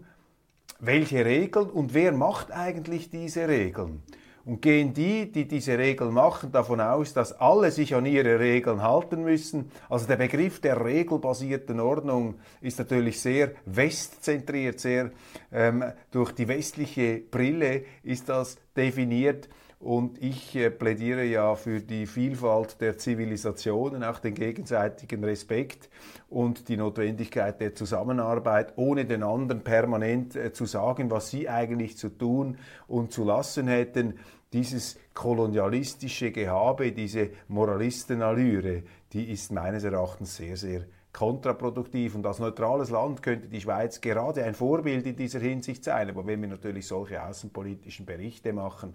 Welche 0.80 1.26
Regeln 1.26 1.70
und 1.70 1.94
wer 1.94 2.12
macht 2.12 2.52
eigentlich 2.52 3.10
diese 3.10 3.48
Regeln? 3.48 4.02
Und 4.46 4.62
gehen 4.62 4.94
die, 4.94 5.32
die 5.32 5.48
diese 5.48 5.78
Regeln 5.78 6.14
machen, 6.14 6.52
davon 6.52 6.82
aus, 6.82 7.14
dass 7.14 7.34
alle 7.34 7.72
sich 7.72 7.94
an 7.94 8.06
ihre 8.06 8.40
Regeln 8.40 8.82
halten 8.82 9.24
müssen? 9.24 9.70
Also 9.90 10.08
der 10.08 10.16
Begriff 10.16 10.60
der 10.60 10.84
regelbasierten 10.84 11.80
Ordnung 11.80 12.36
ist 12.62 12.80
natürlich 12.80 13.20
sehr 13.20 13.52
westzentriert, 13.66 14.80
sehr 14.80 15.12
ähm, 15.52 15.84
durch 16.12 16.32
die 16.32 16.48
westliche 16.48 17.20
Brille 17.20 17.84
ist 18.02 18.30
das 18.30 18.58
definiert. 18.76 19.50
Und 19.80 20.22
ich 20.22 20.58
äh, 20.58 20.70
plädiere 20.70 21.24
ja 21.24 21.56
für 21.56 21.80
die 21.80 22.06
Vielfalt 22.06 22.82
der 22.82 22.98
Zivilisationen, 22.98 24.04
auch 24.04 24.20
den 24.20 24.36
gegenseitigen 24.36 25.24
Respekt 25.24 25.90
und 26.28 26.68
die 26.68 26.76
Notwendigkeit 26.76 27.62
der 27.62 27.74
Zusammenarbeit, 27.74 28.74
ohne 28.76 29.06
den 29.06 29.24
anderen 29.24 29.64
permanent 29.64 30.36
äh, 30.36 30.52
zu 30.52 30.66
sagen, 30.66 31.10
was 31.10 31.30
sie 31.30 31.48
eigentlich 31.48 31.98
zu 31.98 32.10
tun 32.10 32.58
und 32.88 33.14
zu 33.14 33.24
lassen 33.24 33.70
hätten. 33.70 34.16
Dieses 34.52 35.00
kolonialistische 35.14 36.32
Gehabe, 36.32 36.92
diese 36.92 37.30
Moralistenallüre, 37.48 38.84
die 39.14 39.32
ist 39.32 39.52
meines 39.54 39.86
Erachtens 39.86 40.36
sehr, 40.36 40.58
sehr 40.58 40.86
kontraproduktiv. 41.14 42.16
Und 42.16 42.26
als 42.26 42.40
neutrales 42.40 42.90
Land 42.90 43.22
könnte 43.22 43.48
die 43.48 43.62
Schweiz 43.62 44.02
gerade 44.02 44.44
ein 44.44 44.54
Vorbild 44.54 45.06
in 45.06 45.16
dieser 45.16 45.40
Hinsicht 45.40 45.84
sein. 45.84 46.10
Aber 46.10 46.26
wenn 46.26 46.42
wir 46.42 46.50
natürlich 46.50 46.88
solche 46.88 47.24
außenpolitischen 47.24 48.06
Berichte 48.06 48.54
machen, 48.54 48.94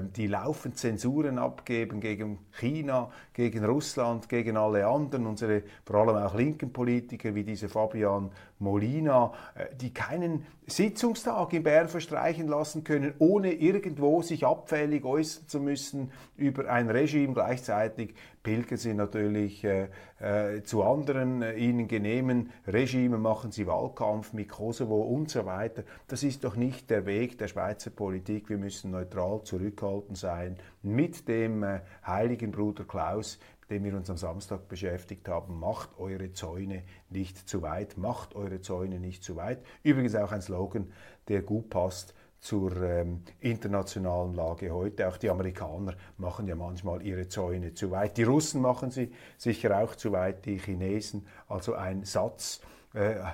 die 0.00 0.26
laufend 0.26 0.78
Zensuren 0.78 1.38
abgeben 1.38 2.00
gegen 2.00 2.38
China, 2.52 3.10
gegen 3.34 3.64
Russland, 3.64 4.28
gegen 4.28 4.56
alle 4.56 4.86
anderen, 4.86 5.26
unsere 5.26 5.62
vor 5.84 5.96
allem 5.96 6.16
auch 6.16 6.34
linken 6.34 6.72
Politiker 6.72 7.34
wie 7.34 7.44
diese 7.44 7.68
Fabian 7.68 8.30
Molina, 8.58 9.32
äh, 9.54 9.66
die 9.74 9.92
keinen 9.92 10.46
Sitzungstag 10.66 11.52
in 11.52 11.64
Bern 11.64 11.88
verstreichen 11.88 12.46
lassen 12.46 12.84
können, 12.84 13.12
ohne 13.18 13.52
irgendwo 13.52 14.22
sich 14.22 14.46
abfällig 14.46 15.04
äußern 15.04 15.48
zu 15.48 15.60
müssen 15.60 16.12
über 16.36 16.70
ein 16.70 16.88
Regime. 16.88 17.34
Gleichzeitig 17.34 18.14
pilgern 18.42 18.78
sie 18.78 18.94
natürlich 18.94 19.64
äh, 19.64 19.88
äh, 20.20 20.62
zu 20.62 20.84
anderen 20.84 21.42
äh, 21.42 21.54
ihnen 21.54 21.88
genehmen 21.88 22.50
Regimen, 22.66 23.20
machen 23.20 23.50
sie 23.50 23.66
Wahlkampf 23.66 24.32
mit 24.32 24.48
Kosovo 24.48 25.02
und 25.02 25.30
so 25.30 25.44
weiter. 25.46 25.82
Das 26.06 26.22
ist 26.22 26.44
doch 26.44 26.56
nicht 26.56 26.90
der 26.90 27.06
Weg 27.06 27.38
der 27.38 27.48
Schweizer 27.48 27.90
Politik. 27.90 28.48
Wir 28.48 28.58
müssen 28.58 28.92
neutral 28.92 29.42
zurückhaltend 29.82 30.16
sein 30.16 30.56
mit 30.82 31.28
dem 31.28 31.62
äh, 31.62 31.80
heiligen 32.06 32.52
Bruder 32.52 32.84
Klaus, 32.84 33.38
dem 33.68 33.84
wir 33.84 33.94
uns 33.94 34.10
am 34.10 34.16
Samstag 34.16 34.68
beschäftigt 34.68 35.28
haben. 35.28 35.58
Macht 35.58 35.98
eure 35.98 36.32
Zäune 36.32 36.84
nicht 37.10 37.48
zu 37.48 37.62
weit, 37.62 37.96
macht 37.96 38.34
eure 38.34 38.60
Zäune 38.60 39.00
nicht 39.00 39.24
zu 39.24 39.36
weit. 39.36 39.64
Übrigens 39.82 40.14
auch 40.14 40.30
ein 40.32 40.42
Slogan, 40.42 40.92
der 41.28 41.42
gut 41.42 41.68
passt 41.70 42.14
zur 42.38 42.80
ähm, 42.82 43.22
internationalen 43.40 44.34
Lage 44.34 44.70
heute. 44.70 45.08
Auch 45.08 45.16
die 45.16 45.30
Amerikaner 45.30 45.94
machen 46.16 46.46
ja 46.46 46.56
manchmal 46.56 47.02
ihre 47.02 47.28
Zäune 47.28 47.74
zu 47.74 47.90
weit. 47.90 48.16
Die 48.16 48.24
Russen 48.24 48.60
machen 48.60 48.90
sie 48.90 49.12
sicher 49.38 49.78
auch 49.78 49.94
zu 49.94 50.12
weit, 50.12 50.44
die 50.44 50.58
Chinesen. 50.58 51.26
Also 51.48 51.74
ein 51.74 52.04
Satz, 52.04 52.60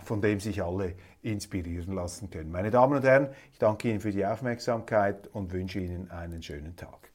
von 0.05 0.21
dem 0.21 0.41
sich 0.41 0.63
alle 0.63 0.95
inspirieren 1.23 1.95
lassen 1.95 2.31
können. 2.31 2.51
Meine 2.51 2.71
Damen 2.71 2.97
und 2.97 3.05
Herren, 3.05 3.29
ich 3.53 3.59
danke 3.59 3.91
Ihnen 3.91 4.01
für 4.01 4.13
die 4.13 4.25
Aufmerksamkeit 4.25 5.27
und 5.33 5.53
wünsche 5.53 5.81
Ihnen 5.81 6.11
einen 6.11 6.43
schönen 6.43 6.77
Tag. 6.77 7.11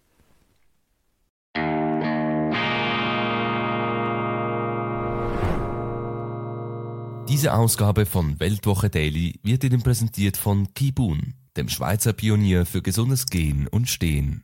Diese 7.29 7.53
Ausgabe 7.53 8.05
von 8.05 8.39
Weltwoche 8.39 8.89
Daily 8.89 9.39
wird 9.41 9.63
Ihnen 9.63 9.81
präsentiert 9.81 10.37
von 10.37 10.73
Kibun, 10.73 11.33
dem 11.57 11.67
Schweizer 11.67 12.13
Pionier 12.13 12.65
für 12.65 12.81
gesundes 12.81 13.25
Gehen 13.25 13.67
und 13.67 13.89
Stehen. 13.89 14.43